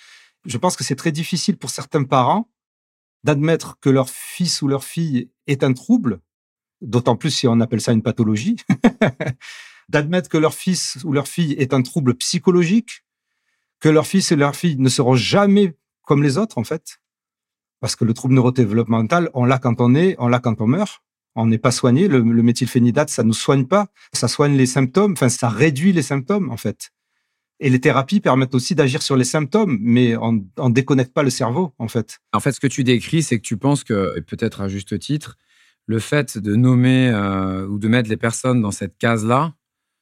[0.45, 2.51] je pense que c'est très difficile pour certains parents
[3.23, 6.21] d'admettre que leur fils ou leur fille est un trouble,
[6.81, 8.57] d'autant plus si on appelle ça une pathologie,
[9.89, 13.05] d'admettre que leur fils ou leur fille est un trouble psychologique,
[13.79, 16.99] que leur fils et leur fille ne seront jamais comme les autres, en fait.
[17.81, 21.03] Parce que le trouble neurodéveloppemental, on l'a quand on est, on l'a quand on meurt.
[21.35, 22.09] On n'est pas soigné.
[22.09, 23.89] Le, le méthylphénidate, ça nous soigne pas.
[24.12, 25.12] Ça soigne les symptômes.
[25.12, 26.91] Enfin, ça réduit les symptômes, en fait.
[27.61, 31.31] Et les thérapies permettent aussi d'agir sur les symptômes, mais on ne déconnecte pas le
[31.31, 32.19] cerveau, en fait.
[32.33, 35.37] En fait, ce que tu décris, c'est que tu penses que, peut-être à juste titre,
[35.87, 39.55] le fait de nommer euh, ou de mettre les personnes dans cette case-là,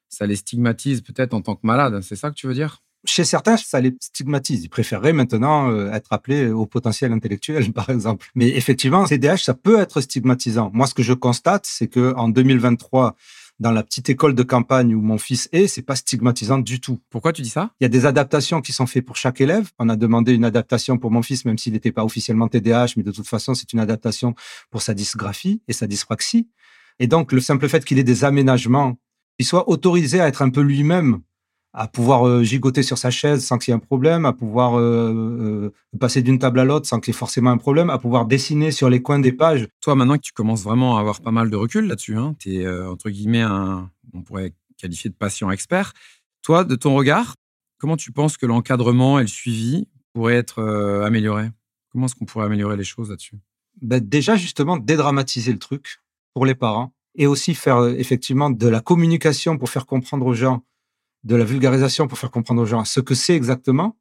[0.09, 2.01] ça les stigmatise peut-être en tant que malades.
[2.03, 2.84] C'est ça que tu veux dire?
[3.05, 4.65] Chez certains, ça les stigmatise.
[4.65, 8.27] Ils préféreraient maintenant euh, être appelés au potentiel intellectuel, par exemple.
[8.35, 10.71] Mais effectivement, CDH, ça peut être stigmatisant.
[10.75, 13.17] Moi, ce que je constate, c'est que en 2023,
[13.61, 17.01] dans la petite école de campagne où mon fils est, c'est pas stigmatisant du tout.
[17.11, 17.71] Pourquoi tu dis ça?
[17.81, 19.71] Il y a des adaptations qui sont faites pour chaque élève.
[19.79, 23.05] On a demandé une adaptation pour mon fils, même s'il n'était pas officiellement TDAH, mais
[23.05, 24.35] de toute façon, c'est une adaptation
[24.71, 26.49] pour sa dysgraphie et sa dyspraxie.
[26.99, 28.99] Et donc, le simple fait qu'il ait des aménagements,
[29.39, 31.21] qu'il soit autorisé à être un peu lui-même
[31.75, 34.79] à pouvoir euh, gigoter sur sa chaise sans qu'il y ait un problème, à pouvoir
[34.79, 37.99] euh, euh, passer d'une table à l'autre sans qu'il y ait forcément un problème, à
[37.99, 39.67] pouvoir dessiner sur les coins des pages.
[39.81, 42.61] Toi, maintenant que tu commences vraiment à avoir pas mal de recul là-dessus, hein, tu
[42.61, 45.93] es entre guillemets un, on pourrait qualifier de patient expert.
[46.43, 47.35] Toi, de ton regard,
[47.79, 50.63] comment tu penses que l'encadrement et le suivi pourraient être
[51.05, 51.51] améliorés?
[51.91, 53.37] Comment est-ce qu'on pourrait améliorer les choses là-dessus?
[53.83, 56.03] Ben Déjà, justement, dédramatiser le truc
[56.35, 60.63] pour les parents et aussi faire effectivement de la communication pour faire comprendre aux gens
[61.25, 63.97] de la vulgarisation pour faire comprendre aux gens ce que c'est exactement.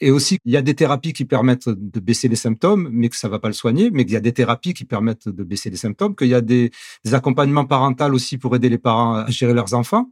[0.00, 3.16] Et aussi, il y a des thérapies qui permettent de baisser les symptômes, mais que
[3.16, 5.70] ça va pas le soigner, mais qu'il y a des thérapies qui permettent de baisser
[5.70, 6.72] les symptômes, qu'il y a des,
[7.12, 10.10] accompagnements parentaux aussi pour aider les parents à gérer leurs enfants,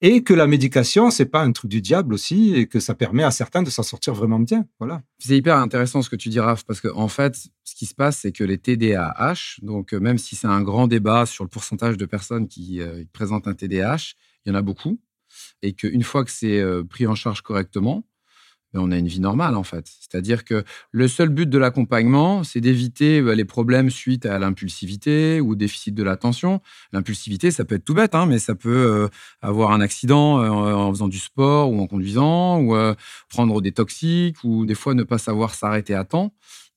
[0.00, 3.22] et que la médication, c'est pas un truc du diable aussi, et que ça permet
[3.22, 4.66] à certains de s'en sortir vraiment bien.
[4.80, 5.02] Voilà.
[5.20, 7.94] C'est hyper intéressant ce que tu dis, Raph, parce qu'en en fait, ce qui se
[7.94, 11.96] passe, c'est que les TDAH, donc même si c'est un grand débat sur le pourcentage
[11.96, 14.98] de personnes qui euh, présentent un TDAH, il y en a beaucoup
[15.62, 18.04] et qu'une fois que c'est euh, pris en charge correctement,
[18.72, 19.86] ben, on a une vie normale en fait.
[19.86, 25.40] C'est-à-dire que le seul but de l'accompagnement, c'est d'éviter ben, les problèmes suite à l'impulsivité
[25.40, 26.60] ou au déficit de l'attention.
[26.92, 29.08] L'impulsivité, ça peut être tout bête, hein, mais ça peut euh,
[29.42, 32.74] avoir un accident euh, en faisant du sport ou en conduisant, ou
[33.28, 36.34] prendre des toxiques, ou des fois ne pas savoir s'arrêter à temps.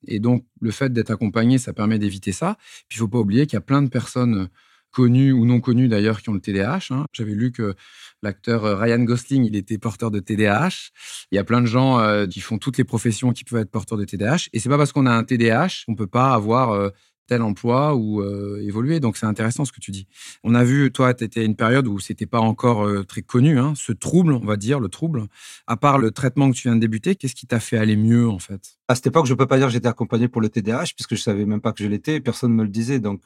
[0.07, 2.57] Et donc, le fait d'être accompagné, ça permet d'éviter ça.
[2.87, 4.49] Puis, il faut pas oublier qu'il y a plein de personnes
[4.95, 6.87] connus ou non connus d'ailleurs qui ont le TDAH.
[6.91, 7.05] Hein.
[7.11, 7.75] J'avais lu que
[8.23, 10.91] l'acteur euh, Ryan Gosling, il était porteur de TDAH.
[11.31, 13.69] Il y a plein de gens euh, qui font toutes les professions qui peuvent être
[13.69, 14.47] porteurs de TDAH.
[14.53, 16.89] Et c'est pas parce qu'on a un TDAH qu'on peut pas avoir euh,
[17.27, 18.23] tel emploi ou
[18.59, 18.99] évoluer.
[18.99, 20.05] Donc c'est intéressant ce que tu dis.
[20.43, 23.73] On a vu, toi, tu étais une période où c'était pas encore très connu, hein,
[23.75, 25.25] ce trouble, on va dire, le trouble.
[25.65, 28.29] À part le traitement que tu viens de débuter, qu'est-ce qui t'a fait aller mieux
[28.29, 28.77] en fait?
[28.87, 31.21] À cette époque, je peux pas dire que j'étais accompagné pour le TDAH puisque je
[31.21, 32.19] savais même pas que je l'étais.
[32.19, 32.99] Personne me le disait.
[32.99, 33.23] Donc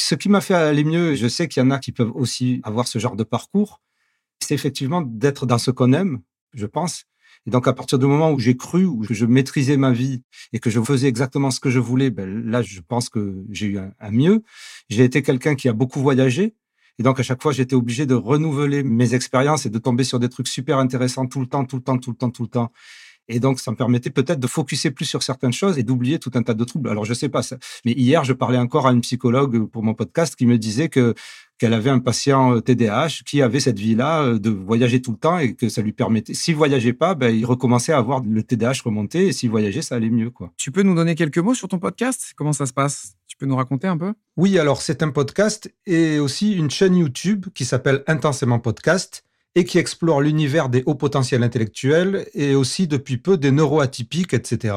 [0.00, 2.60] ce qui m'a fait aller mieux, je sais qu'il y en a qui peuvent aussi
[2.64, 3.80] avoir ce genre de parcours,
[4.40, 6.20] c'est effectivement d'être dans ce qu'on aime,
[6.54, 7.04] je pense.
[7.46, 10.58] Et donc, à partir du moment où j'ai cru, où je maîtrisais ma vie et
[10.58, 13.78] que je faisais exactement ce que je voulais, ben là, je pense que j'ai eu
[13.78, 14.42] un, mieux.
[14.90, 16.54] J'ai été quelqu'un qui a beaucoup voyagé.
[16.98, 20.18] Et donc, à chaque fois, j'étais obligé de renouveler mes expériences et de tomber sur
[20.18, 22.48] des trucs super intéressants tout le temps, tout le temps, tout le temps, tout le
[22.48, 22.72] temps.
[23.30, 26.32] Et donc, ça me permettait peut-être de focuser plus sur certaines choses et d'oublier tout
[26.34, 26.90] un tas de troubles.
[26.90, 27.56] Alors, je sais pas ça.
[27.84, 31.14] Mais hier, je parlais encore à une psychologue pour mon podcast qui me disait que
[31.58, 35.18] qu'elle avait un patient TDAH euh, qui avait cette vie-là euh, de voyager tout le
[35.18, 36.32] temps et que ça lui permettait.
[36.32, 39.96] S'il voyageait pas, ben, il recommençait à avoir le TDAH remonté et s'il voyageait, ça
[39.96, 40.52] allait mieux, quoi.
[40.56, 42.32] Tu peux nous donner quelques mots sur ton podcast?
[42.34, 43.14] Comment ça se passe?
[43.28, 44.14] Tu peux nous raconter un peu?
[44.38, 49.22] Oui, alors c'est un podcast et aussi une chaîne YouTube qui s'appelle Intensément Podcast
[49.54, 54.74] et qui explore l'univers des hauts potentiels intellectuels et aussi depuis peu des neuroatypiques, etc.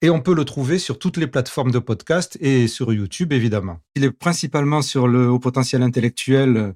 [0.00, 3.78] Et on peut le trouver sur toutes les plateformes de podcast et sur YouTube, évidemment.
[3.94, 6.74] Il est principalement sur le haut potentiel intellectuel,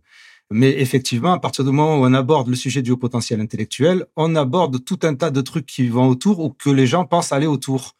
[0.51, 4.07] mais effectivement, à partir du moment où on aborde le sujet du haut potentiel intellectuel,
[4.15, 7.33] on aborde tout un tas de trucs qui vont autour ou que les gens pensent
[7.33, 7.97] aller autour.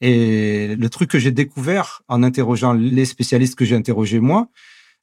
[0.00, 4.48] Et le truc que j'ai découvert en interrogeant les spécialistes que j'ai interrogés moi,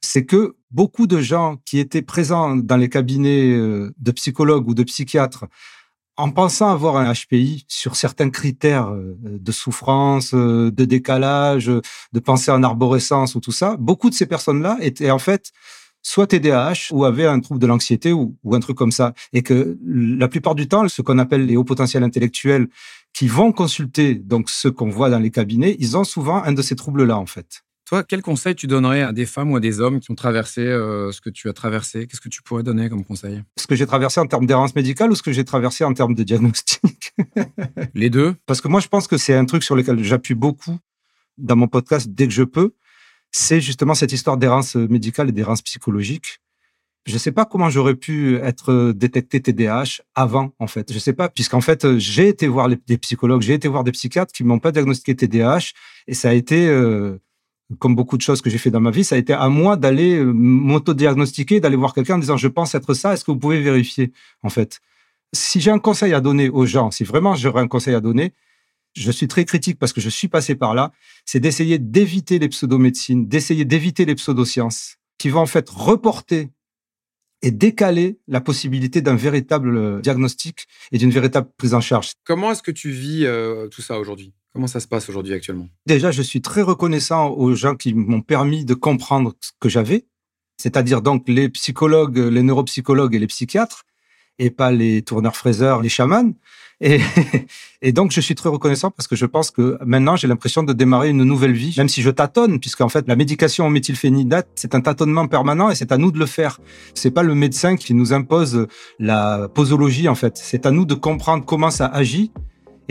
[0.01, 4.73] c'est que beaucoup de gens qui étaient présents dans les cabinets euh, de psychologues ou
[4.73, 5.45] de psychiatres
[6.17, 12.19] en pensant avoir un HPI sur certains critères euh, de souffrance, euh, de décalage, de
[12.19, 15.51] pensée en arborescence ou tout ça, beaucoup de ces personnes-là étaient en fait
[16.01, 19.13] soit TDAH ou avaient un trouble de l'anxiété ou, un truc comme ça.
[19.33, 22.67] Et que la plupart du temps, ce qu'on appelle les hauts potentiels intellectuels
[23.13, 26.61] qui vont consulter donc ce qu'on voit dans les cabinets, ils ont souvent un de
[26.61, 27.63] ces troubles-là en fait.
[27.89, 30.61] Toi, quel conseil tu donnerais à des femmes ou à des hommes qui ont traversé
[30.61, 32.05] euh, ce que tu as traversé?
[32.05, 33.41] Qu'est-ce que tu pourrais donner comme conseil?
[33.57, 36.13] Ce que j'ai traversé en termes d'errance médicale ou ce que j'ai traversé en termes
[36.13, 37.15] de diagnostic?
[37.95, 40.77] Les deux Parce que moi, je pense que c'est un truc sur lequel j'appuie beaucoup
[41.39, 42.75] dans mon podcast dès que je peux.
[43.31, 46.41] C'est justement cette histoire d'errance médicale et d'errance psychologique.
[47.07, 50.89] Je ne sais pas comment j'aurais pu être détecté TDAH avant, en fait.
[50.89, 53.93] Je ne sais pas, puisqu'en fait, j'ai été voir des psychologues, j'ai été voir des
[53.93, 55.71] psychiatres qui m'ont pas diagnostiqué TDAH,
[56.05, 57.17] et ça a été euh,
[57.77, 59.77] comme beaucoup de choses que j'ai fait dans ma vie, ça a été à moi
[59.77, 63.37] d'aller euh, m'auto-diagnostiquer, d'aller voir quelqu'un en disant je pense être ça, est-ce que vous
[63.37, 64.79] pouvez vérifier en fait?
[65.33, 68.33] Si j'ai un conseil à donner aux gens, si vraiment j'aurais un conseil à donner,
[68.95, 70.91] je suis très critique parce que je suis passé par là,
[71.25, 76.49] c'est d'essayer d'éviter les pseudomédecines, d'essayer d'éviter les pseudosciences qui vont en fait reporter
[77.41, 82.13] et décaler la possibilité d'un véritable euh, diagnostic et d'une véritable prise en charge.
[82.25, 84.33] Comment est-ce que tu vis euh, tout ça aujourd'hui?
[84.53, 85.67] Comment ça se passe aujourd'hui actuellement?
[85.85, 90.05] Déjà, je suis très reconnaissant aux gens qui m'ont permis de comprendre ce que j'avais,
[90.57, 93.85] c'est-à-dire donc les psychologues, les neuropsychologues et les psychiatres,
[94.39, 96.33] et pas les tourneurs-fraiseurs, les chamans.
[96.81, 96.99] Et,
[97.81, 100.73] et, donc, je suis très reconnaissant parce que je pense que maintenant, j'ai l'impression de
[100.73, 104.75] démarrer une nouvelle vie, même si je tâtonne, puisqu'en fait, la médication au méthylphénidate, c'est
[104.75, 106.59] un tâtonnement permanent et c'est à nous de le faire.
[106.95, 110.37] C'est pas le médecin qui nous impose la posologie, en fait.
[110.37, 112.31] C'est à nous de comprendre comment ça agit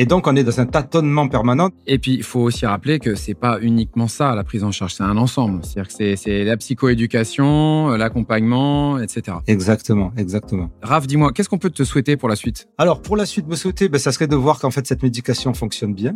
[0.01, 1.71] et donc, on est dans un tâtonnement permanent.
[1.89, 4.95] Et puis, il faut aussi rappeler que c'est pas uniquement ça, la prise en charge,
[4.95, 5.65] c'est un ensemble.
[5.65, 9.39] C'est-à-dire que c'est la psychoéducation, l'accompagnement, etc.
[9.49, 10.71] Exactement, exactement.
[10.83, 12.69] Raph, dis-moi, qu'est-ce qu'on peut te souhaiter pour la suite?
[12.79, 15.53] Alors, pour la suite, me souhaiter, ben, ça serait de voir qu'en fait, cette médication
[15.53, 16.13] fonctionne bien.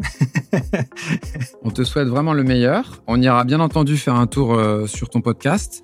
[1.65, 3.03] on te souhaite vraiment le meilleur.
[3.09, 5.83] On ira bien entendu faire un tour euh, sur ton podcast.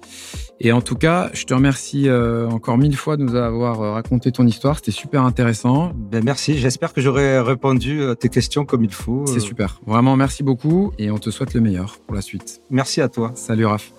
[0.60, 3.92] Et en tout cas, je te remercie euh, encore mille fois de nous avoir euh,
[3.92, 4.76] raconté ton histoire.
[4.76, 5.92] C'était super intéressant.
[5.94, 6.58] Ben merci.
[6.58, 9.24] J'espère que j'aurai répondu à tes questions comme il faut.
[9.26, 9.80] C'est super.
[9.86, 12.60] Vraiment, merci beaucoup et on te souhaite le meilleur pour la suite.
[12.70, 13.30] Merci à toi.
[13.36, 13.92] Salut Raph.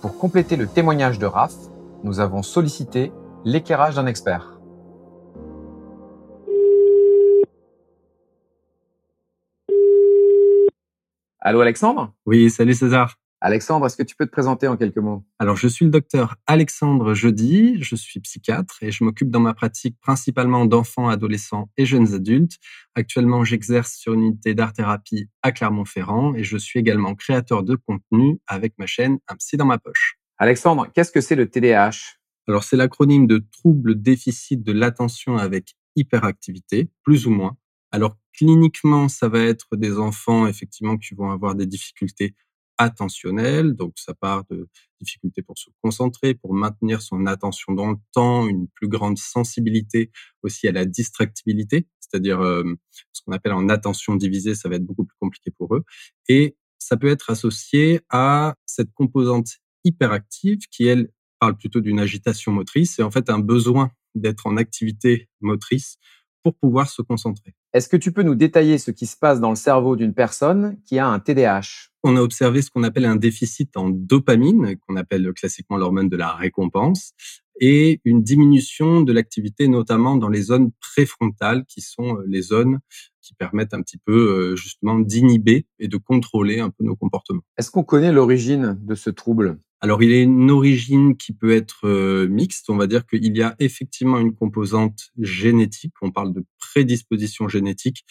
[0.00, 1.54] Pour compléter le témoignage de Raph,
[2.02, 3.12] nous avons sollicité
[3.44, 4.58] l'éclairage d'un expert.
[11.40, 12.12] Allô Alexandre?
[12.26, 13.14] Oui, salut César.
[13.40, 15.24] Alexandre, est-ce que tu peux te présenter en quelques mots?
[15.38, 19.54] Alors, je suis le docteur Alexandre Jeudi, je suis psychiatre et je m'occupe dans ma
[19.54, 22.58] pratique principalement d'enfants, adolescents et jeunes adultes.
[22.96, 28.40] Actuellement, j'exerce sur une unité d'art-thérapie à Clermont-Ferrand et je suis également créateur de contenu
[28.48, 30.18] avec ma chaîne Un psy dans ma poche.
[30.38, 32.16] Alexandre, qu'est-ce que c'est le TDAH
[32.48, 37.56] Alors, c'est l'acronyme de trouble déficit de l'attention avec hyperactivité, plus ou moins.
[37.92, 42.34] Alors, cliniquement, ça va être des enfants, effectivement, qui vont avoir des difficultés
[42.78, 44.68] attentionnel, donc ça part de
[45.00, 50.10] difficultés pour se concentrer, pour maintenir son attention dans le temps, une plus grande sensibilité
[50.42, 52.40] aussi à la distractibilité, c'est-à-dire
[53.12, 55.84] ce qu'on appelle en attention divisée, ça va être beaucoup plus compliqué pour eux.
[56.28, 62.52] Et ça peut être associé à cette composante hyperactive qui, elle, parle plutôt d'une agitation
[62.52, 65.98] motrice et en fait un besoin d'être en activité motrice
[66.42, 67.57] pour pouvoir se concentrer.
[67.74, 70.78] Est-ce que tu peux nous détailler ce qui se passe dans le cerveau d'une personne
[70.86, 74.96] qui a un TDAH On a observé ce qu'on appelle un déficit en dopamine, qu'on
[74.96, 77.12] appelle classiquement l'hormone de la récompense,
[77.60, 82.78] et une diminution de l'activité, notamment dans les zones préfrontales, qui sont euh, les zones
[83.20, 87.42] qui permettent un petit peu euh, justement d'inhiber et de contrôler un peu nos comportements.
[87.58, 89.58] Est-ce qu'on connaît l'origine de ce trouble?
[89.80, 92.68] Alors, il a une origine qui peut être euh, mixte.
[92.68, 95.94] On va dire qu'il y a effectivement une composante génétique.
[96.02, 98.04] On parle de prédisposition génétique.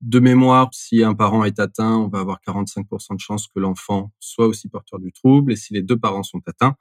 [0.00, 4.12] De mémoire, si un parent est atteint, on va avoir 45% de chances que l'enfant
[4.18, 5.52] soit aussi porteur du trouble.
[5.52, 6.74] Et si les deux parents sont atteints,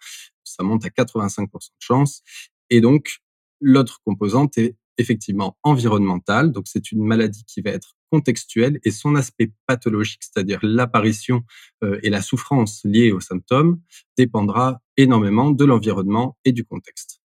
[0.46, 2.22] ça monte à 85% de chances.
[2.70, 3.20] Et donc,
[3.60, 6.51] l'autre composante est effectivement environnementale.
[6.51, 11.43] Donc, c'est une maladie qui va être contextuelle et son aspect pathologique, c'est-à-dire l'apparition
[11.84, 13.79] euh, et la souffrance liées aux symptômes,
[14.17, 17.21] dépendra énormément de l'environnement et du contexte.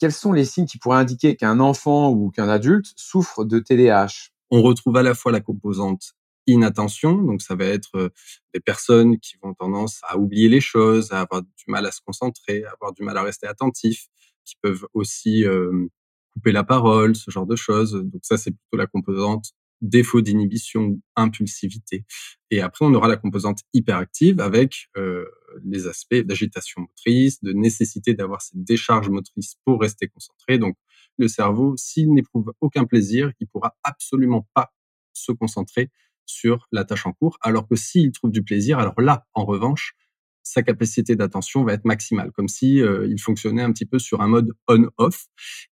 [0.00, 4.30] Quels sont les signes qui pourraient indiquer qu'un enfant ou qu'un adulte souffre de TDAH
[4.50, 6.14] On retrouve à la fois la composante
[6.48, 8.08] inattention, donc ça va être euh,
[8.52, 12.00] des personnes qui vont tendance à oublier les choses, à avoir du mal à se
[12.04, 14.08] concentrer, à avoir du mal à rester attentif,
[14.44, 15.86] qui peuvent aussi euh,
[16.32, 17.92] couper la parole, ce genre de choses.
[17.92, 22.04] Donc ça, c'est plutôt la composante défaut d'inhibition ou impulsivité.
[22.50, 25.26] Et après, on aura la composante hyperactive avec euh,
[25.64, 30.58] les aspects d'agitation motrice, de nécessité d'avoir cette décharge motrice pour rester concentré.
[30.58, 30.76] Donc,
[31.18, 34.72] le cerveau, s'il n'éprouve aucun plaisir, il pourra absolument pas
[35.12, 35.90] se concentrer
[36.24, 39.94] sur la tâche en cours, alors que s'il trouve du plaisir, alors là, en revanche,
[40.42, 44.20] sa capacité d'attention va être maximale, comme si euh, il fonctionnait un petit peu sur
[44.20, 45.26] un mode on-off.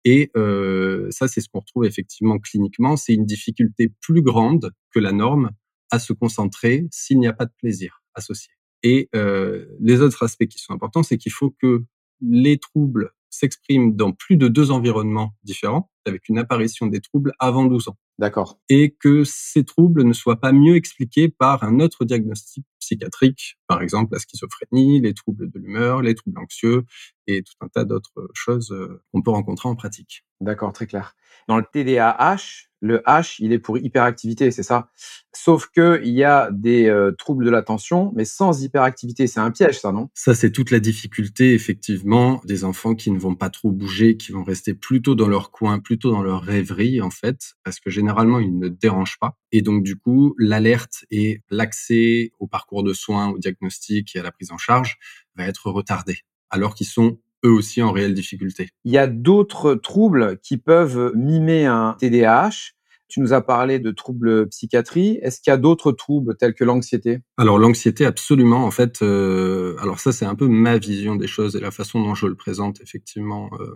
[0.05, 2.95] Et euh, ça, c'est ce qu'on retrouve effectivement cliniquement.
[2.95, 5.51] C'est une difficulté plus grande que la norme
[5.91, 8.53] à se concentrer s'il n'y a pas de plaisir associé.
[8.83, 11.83] Et euh, les autres aspects qui sont importants, c'est qu'il faut que
[12.21, 17.65] les troubles s'expriment dans plus de deux environnements différents, avec une apparition des troubles avant
[17.65, 17.97] 12 ans.
[18.19, 18.59] D'accord.
[18.67, 23.81] Et que ces troubles ne soient pas mieux expliqués par un autre diagnostic psychiatrique, par
[23.81, 26.83] exemple la schizophrénie, les troubles de l'humeur, les troubles anxieux
[27.27, 30.25] et tout un tas d'autres choses euh, qu'on peut rencontrer en pratique.
[30.41, 31.15] D'accord, très clair.
[31.47, 34.89] Dans le TDAH, le H, il est pour hyperactivité, c'est ça?
[35.33, 39.27] Sauf que il y a des euh, troubles de l'attention, mais sans hyperactivité.
[39.27, 40.09] C'est un piège, ça, non?
[40.13, 44.31] Ça, c'est toute la difficulté, effectivement, des enfants qui ne vont pas trop bouger, qui
[44.31, 48.08] vont rester plutôt dans leur coin, plutôt dans leur rêverie, en fait, parce que généralement,
[48.39, 49.37] ils ne dérangent pas.
[49.51, 54.23] Et donc, du coup, l'alerte et l'accès au parcours de soins, au diagnostic et à
[54.23, 54.97] la prise en charge
[55.35, 56.19] va être retardé,
[56.49, 58.69] alors qu'ils sont eux aussi en réelle difficulté.
[58.83, 62.73] Il y a d'autres troubles qui peuvent mimer un TDAH.
[63.09, 65.17] Tu nous as parlé de troubles psychiatrie.
[65.23, 67.19] Est-ce qu'il y a d'autres troubles tels que l'anxiété?
[67.37, 68.65] Alors l'anxiété, absolument.
[68.65, 72.01] En fait, euh, alors ça c'est un peu ma vision des choses et la façon
[72.01, 73.73] dont je le présente effectivement euh,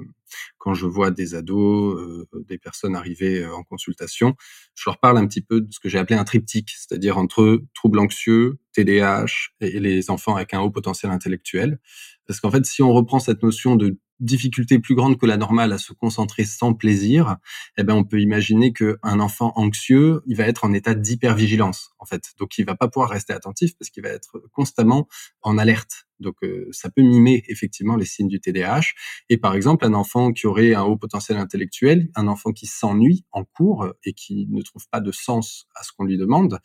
[0.59, 4.35] quand je vois des ados, euh, des personnes arriver en consultation.
[4.75, 7.63] Je leur parle un petit peu de ce que j'ai appelé un triptyque, c'est-à-dire entre
[7.73, 11.79] troubles anxieux, TDAH et les enfants avec un haut potentiel intellectuel.
[12.27, 15.73] Parce qu'en fait, si on reprend cette notion de difficulté plus grande que la normale
[15.73, 17.37] à se concentrer sans plaisir,
[17.77, 21.91] eh ben on peut imaginer que un enfant anxieux, il va être en état d'hypervigilance
[21.99, 22.33] en fait.
[22.39, 25.07] Donc il va pas pouvoir rester attentif parce qu'il va être constamment
[25.41, 26.05] en alerte.
[26.19, 28.93] Donc euh, ça peut mimer effectivement les signes du TDAH
[29.29, 33.25] et par exemple un enfant qui aurait un haut potentiel intellectuel, un enfant qui s'ennuie
[33.31, 36.59] en cours et qui ne trouve pas de sens à ce qu'on lui demande,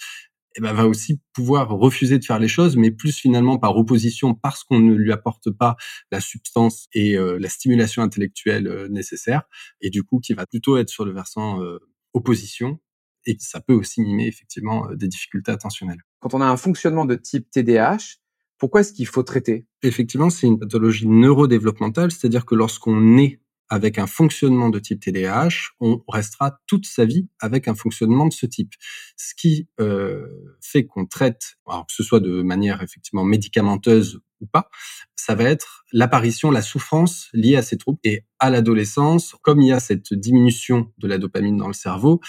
[0.58, 4.34] eh ben, va aussi pouvoir refuser de faire les choses, mais plus finalement par opposition
[4.34, 5.76] parce qu'on ne lui apporte pas
[6.10, 9.42] la substance et euh, la stimulation intellectuelle euh, nécessaire,
[9.80, 11.78] et du coup qui va plutôt être sur le versant euh,
[12.12, 12.80] opposition,
[13.24, 16.02] et ça peut aussi mimer effectivement des difficultés attentionnelles.
[16.18, 18.16] Quand on a un fonctionnement de type TDAH,
[18.58, 19.68] pourquoi est-ce qu'il faut traiter?
[19.82, 23.40] Effectivement, c'est une pathologie neurodéveloppementale, c'est-à-dire que lorsqu'on est
[23.70, 28.32] avec un fonctionnement de type TDAH, on restera toute sa vie avec un fonctionnement de
[28.32, 28.74] ce type.
[29.16, 30.26] Ce qui euh,
[30.60, 34.70] fait qu'on traite, alors que ce soit de manière effectivement médicamenteuse ou pas,
[35.16, 37.98] ça va être l'apparition, la souffrance liée à ces troubles.
[38.04, 42.20] Et à l'adolescence, comme il y a cette diminution de la dopamine dans le cerveau,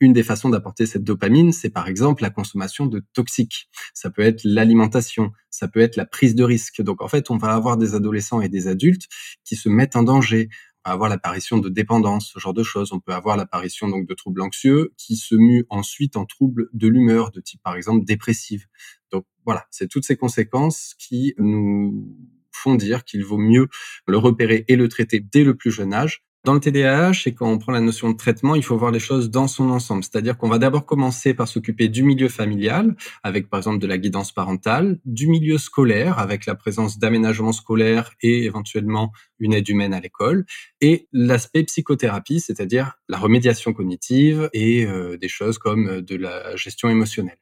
[0.00, 3.68] une des façons d'apporter cette dopamine, c'est par exemple la consommation de toxiques.
[3.92, 6.80] Ça peut être l'alimentation, ça peut être la prise de risque.
[6.80, 9.06] Donc en fait, on va avoir des adolescents et des adultes
[9.44, 10.48] qui se mettent en danger
[10.84, 12.92] avoir l'apparition de dépendance, ce genre de choses.
[12.92, 16.88] On peut avoir l'apparition donc de troubles anxieux qui se muent ensuite en troubles de
[16.88, 18.66] l'humeur, de type par exemple dépressive.
[19.12, 22.08] Donc voilà, c'est toutes ces conséquences qui nous
[22.52, 23.68] font dire qu'il vaut mieux
[24.06, 27.50] le repérer et le traiter dès le plus jeune âge dans le TDAH, et quand
[27.50, 30.02] on prend la notion de traitement, il faut voir les choses dans son ensemble.
[30.02, 33.98] C'est-à-dire qu'on va d'abord commencer par s'occuper du milieu familial, avec par exemple de la
[33.98, 39.92] guidance parentale, du milieu scolaire, avec la présence d'aménagement scolaire et éventuellement une aide humaine
[39.92, 40.44] à l'école,
[40.80, 46.54] et l'aspect psychothérapie, c'est-à-dire la remédiation cognitive et euh, des choses comme euh, de la
[46.56, 47.38] gestion émotionnelle.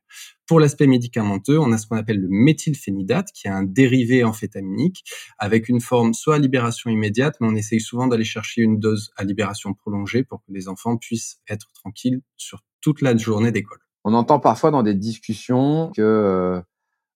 [0.46, 5.04] Pour l'aspect médicamenteux, on a ce qu'on appelle le méthylphénidate, qui est un dérivé amphétaminique,
[5.38, 9.10] avec une forme soit à libération immédiate, mais on essaye souvent d'aller chercher une dose
[9.16, 13.80] à libération prolongée pour que les enfants puissent être tranquilles sur toute la journée d'école.
[14.04, 16.60] On entend parfois dans des discussions que euh,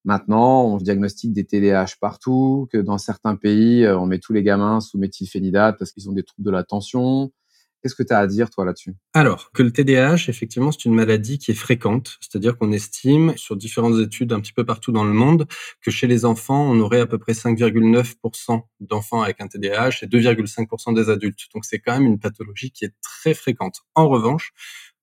[0.05, 4.81] maintenant on diagnostique des TDAH partout, que dans certains pays on met tous les gamins
[4.81, 7.33] sous méthylphénidate parce qu'ils ont des troubles de l'attention.
[7.83, 8.95] Qu'est-ce que tu as à dire, toi, là-dessus?
[9.13, 12.17] Alors, que le TDAH, effectivement, c'est une maladie qui est fréquente.
[12.21, 15.49] C'est-à-dire qu'on estime, sur différentes études un petit peu partout dans le monde,
[15.81, 20.07] que chez les enfants, on aurait à peu près 5,9% d'enfants avec un TDAH et
[20.07, 21.41] 2,5% des adultes.
[21.55, 23.81] Donc, c'est quand même une pathologie qui est très fréquente.
[23.97, 24.53] En revanche,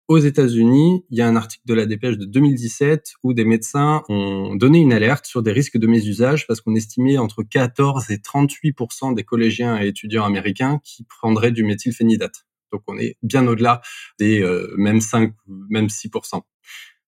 [0.09, 4.01] aux États-Unis, il y a un article de la dépêche de 2017 où des médecins
[4.09, 8.17] ont donné une alerte sur des risques de mésusage parce qu'on estimait entre 14 et
[8.17, 12.47] 38% des collégiens et étudiants américains qui prendraient du méthylphénidate.
[12.73, 13.81] Donc on est bien au-delà
[14.17, 15.31] des euh, même 5,
[15.69, 16.41] même 6%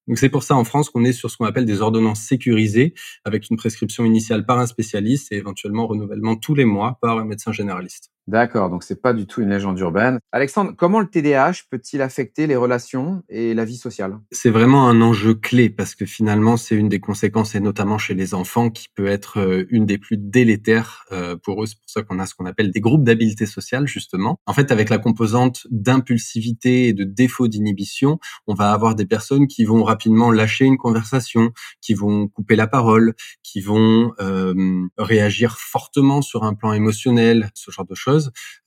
[0.08, 2.93] donc c'est pour ça en France qu'on est sur ce qu'on appelle des ordonnances sécurisées
[3.24, 7.26] avec une prescription initiale par un spécialiste et éventuellement renouvellement tous les mois par un
[7.26, 8.12] médecin généraliste.
[8.28, 10.20] D'accord, donc c'est pas du tout une légende urbaine.
[10.32, 14.20] Alexandre, comment le TDAH peut-il affecter les relations et la vie sociale?
[14.32, 18.14] C'est vraiment un enjeu clé parce que finalement c'est une des conséquences et notamment chez
[18.14, 21.66] les enfants qui peut être euh, une des plus délétères euh, pour eux.
[21.66, 24.38] C'est pour ça qu'on a ce qu'on appelle des groupes d'habileté sociale justement.
[24.46, 29.48] En fait, avec la composante d'impulsivité et de défaut d'inhibition, on va avoir des personnes
[29.48, 31.52] qui vont rapidement lâcher une conversation,
[31.82, 34.54] qui vont couper la parole, qui vont euh,
[35.00, 38.11] réagir fortement sur un plan émotionnel, ce genre de choses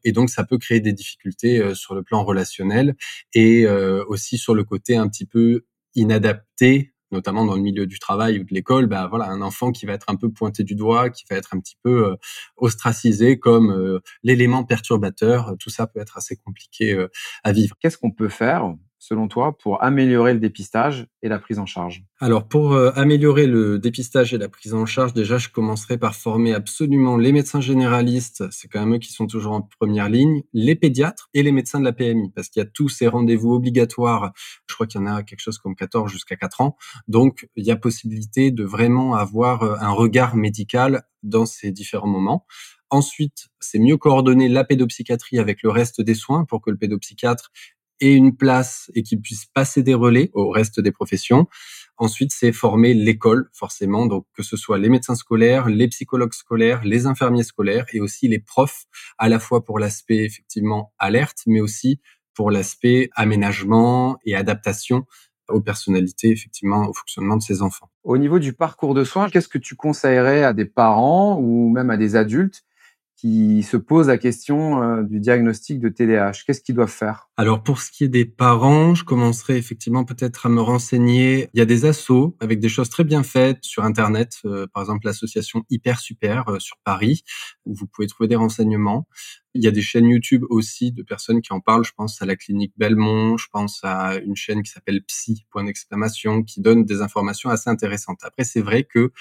[0.04, 2.96] et donc, ça peut créer des difficultés euh, sur le plan relationnel
[3.32, 5.64] et euh, aussi sur le côté un petit peu
[5.94, 9.86] inadapté notamment dans le milieu du travail ou de l'école, ben voilà, un enfant qui
[9.86, 12.16] va être un peu pointé du doigt, qui va être un petit peu euh,
[12.56, 17.06] ostracisé comme l'élément perturbateur, tout ça peut être assez compliqué
[17.44, 17.76] à vivre.
[17.78, 18.74] Qu'est-ce qu'on peut faire
[19.06, 23.46] selon toi, pour améliorer le dépistage et la prise en charge Alors, pour euh, améliorer
[23.46, 27.60] le dépistage et la prise en charge, déjà, je commencerai par former absolument les médecins
[27.60, 31.52] généralistes, c'est quand même eux qui sont toujours en première ligne, les pédiatres et les
[31.52, 34.32] médecins de la PMI, parce qu'il y a tous ces rendez-vous obligatoires.
[34.66, 36.76] Je crois qu'il y en a quelque chose comme 14 jusqu'à 4 ans.
[37.06, 42.08] Donc, il y a possibilité de vraiment avoir euh, un regard médical dans ces différents
[42.08, 42.46] moments.
[42.90, 47.50] Ensuite, c'est mieux coordonner la pédopsychiatrie avec le reste des soins pour que le pédopsychiatre
[48.00, 51.46] et une place et qu'ils puissent passer des relais au reste des professions.
[51.96, 56.82] Ensuite, c'est former l'école, forcément, donc que ce soit les médecins scolaires, les psychologues scolaires,
[56.84, 58.84] les infirmiers scolaires et aussi les profs,
[59.18, 62.00] à la fois pour l'aspect effectivement alerte, mais aussi
[62.34, 65.04] pour l'aspect aménagement et adaptation
[65.48, 67.90] aux personnalités, effectivement, au fonctionnement de ces enfants.
[68.02, 71.90] Au niveau du parcours de soins, qu'est-ce que tu conseillerais à des parents ou même
[71.90, 72.64] à des adultes
[73.24, 76.42] qui se posent la question euh, du diagnostic de TDAH.
[76.46, 77.30] Qu'est-ce qu'ils doivent faire?
[77.38, 81.48] Alors pour ce qui est des parents, je commencerai effectivement peut-être à me renseigner.
[81.54, 84.82] Il y a des assos avec des choses très bien faites sur Internet, euh, par
[84.82, 87.24] exemple l'association Hyper Super euh, sur Paris,
[87.64, 89.08] où vous pouvez trouver des renseignements.
[89.54, 91.84] Il y a des chaînes YouTube aussi de personnes qui en parlent.
[91.84, 95.64] Je pense à la clinique Belmont, je pense à une chaîne qui s'appelle Psy, point
[95.64, 98.18] d'exclamation, qui donne des informations assez intéressantes.
[98.22, 99.12] Après, c'est vrai que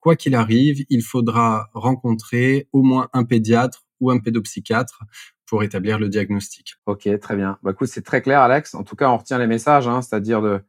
[0.00, 5.02] quoi qu'il arrive, il faudra rencontrer au moins un pédiatre ou un pédopsychiatre
[5.46, 6.74] pour établir le diagnostic.
[6.86, 7.58] Ok, très bien.
[7.62, 8.74] Bah, écoute, c'est très clair, Alex.
[8.74, 10.60] En tout cas, on retient les messages, hein, c'est-à-dire de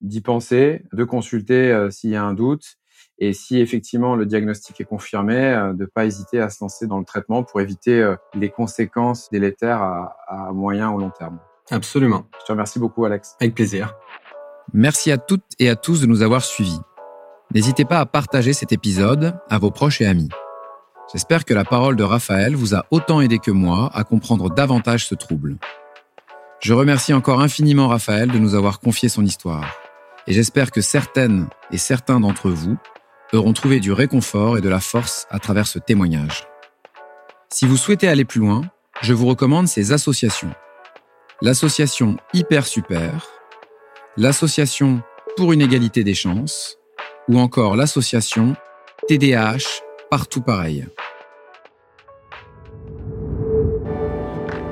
[0.00, 2.76] d'y penser, de consulter euh, s'il y a un doute,
[3.18, 6.98] et si effectivement le diagnostic est confirmé, euh, de pas hésiter à se lancer dans
[6.98, 11.38] le traitement pour éviter euh, les conséquences délétères à, à moyen ou long terme.
[11.70, 12.26] Absolument.
[12.40, 13.36] Je te remercie beaucoup, Alex.
[13.40, 13.94] Avec plaisir.
[14.72, 16.80] Merci à toutes et à tous de nous avoir suivis.
[17.54, 20.30] N'hésitez pas à partager cet épisode à vos proches et amis.
[21.12, 25.06] J'espère que la parole de Raphaël vous a autant aidé que moi à comprendre davantage
[25.06, 25.58] ce trouble.
[26.60, 29.66] Je remercie encore infiniment Raphaël de nous avoir confié son histoire.
[30.26, 32.78] Et j'espère que certaines et certains d'entre vous
[33.34, 36.46] auront trouvé du réconfort et de la force à travers ce témoignage.
[37.50, 38.62] Si vous souhaitez aller plus loin,
[39.02, 40.54] je vous recommande ces associations.
[41.42, 43.26] L'association Hyper Super,
[44.16, 45.02] l'association
[45.36, 46.78] pour une égalité des chances,
[47.28, 48.54] ou encore l'association
[49.08, 50.86] TDAH Partout Pareil.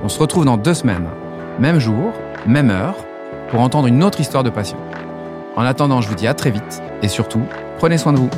[0.02, 1.08] On se retrouve dans deux semaines,
[1.58, 2.12] même jour,
[2.46, 2.96] même heure,
[3.50, 4.78] pour entendre une autre histoire de patient.
[5.56, 7.42] En attendant, je vous dis à très vite et surtout,
[7.78, 8.30] prenez soin de vous.